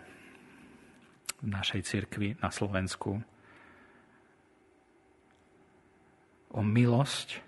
v 1.40 1.46
našej 1.48 1.80
cirkvi 1.84 2.36
na 2.40 2.52
Slovensku. 2.52 3.16
O 6.52 6.60
milosť 6.64 7.40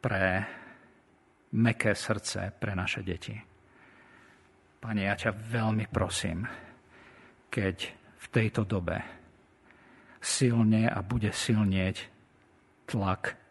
pre 0.00 0.44
meké 1.52 1.92
srdce 1.92 2.52
pre 2.56 2.72
naše 2.72 3.04
deti. 3.04 3.36
Pane, 4.82 5.00
ja 5.04 5.14
ťa 5.14 5.30
veľmi 5.30 5.86
prosím, 5.92 6.48
keď 7.52 7.76
v 8.18 8.26
tejto 8.32 8.64
dobe 8.66 8.98
silne 10.18 10.90
a 10.90 10.98
bude 11.04 11.30
silnieť 11.30 12.08
tlak 12.88 13.41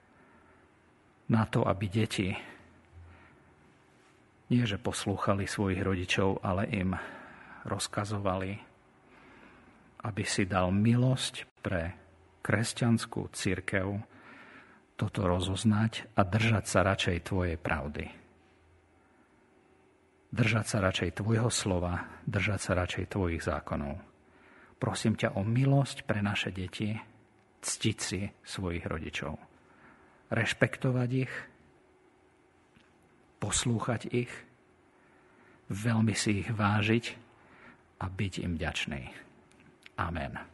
na 1.31 1.47
to, 1.47 1.63
aby 1.63 1.87
deti 1.87 2.29
nie 4.51 4.67
že 4.67 4.75
poslúchali 4.75 5.47
svojich 5.47 5.79
rodičov, 5.79 6.43
ale 6.43 6.67
im 6.67 6.91
rozkazovali, 7.63 8.59
aby 10.03 10.23
si 10.27 10.43
dal 10.43 10.75
milosť 10.75 11.47
pre 11.63 11.95
kresťanskú 12.43 13.31
církev, 13.31 13.87
toto 14.99 15.25
rozoznať 15.25 16.13
a 16.19 16.21
držať 16.27 16.65
sa 16.67 16.83
radšej 16.83 17.17
Tvojej 17.25 17.57
pravdy. 17.57 18.05
Držať 20.35 20.65
sa 20.67 20.77
radšej 20.83 21.23
Tvojho 21.23 21.49
slova, 21.49 22.21
držať 22.27 22.59
sa 22.59 22.71
radšej 22.75 23.05
Tvojich 23.07 23.41
zákonov. 23.41 23.97
Prosím 24.77 25.15
ťa 25.15 25.39
o 25.39 25.47
milosť 25.47 26.03
pre 26.03 26.19
naše 26.19 26.51
deti, 26.51 26.91
ctiť 27.61 27.97
si 27.97 28.25
svojich 28.41 28.85
rodičov. 28.85 29.50
Rešpektovať 30.31 31.09
ich, 31.27 31.33
poslúchať 33.43 34.07
ich, 34.09 34.31
veľmi 35.67 36.15
si 36.15 36.43
ich 36.43 36.49
vážiť 36.51 37.05
a 37.99 38.05
byť 38.07 38.33
im 38.41 38.55
vďačný. 38.55 39.01
Amen. 39.99 40.50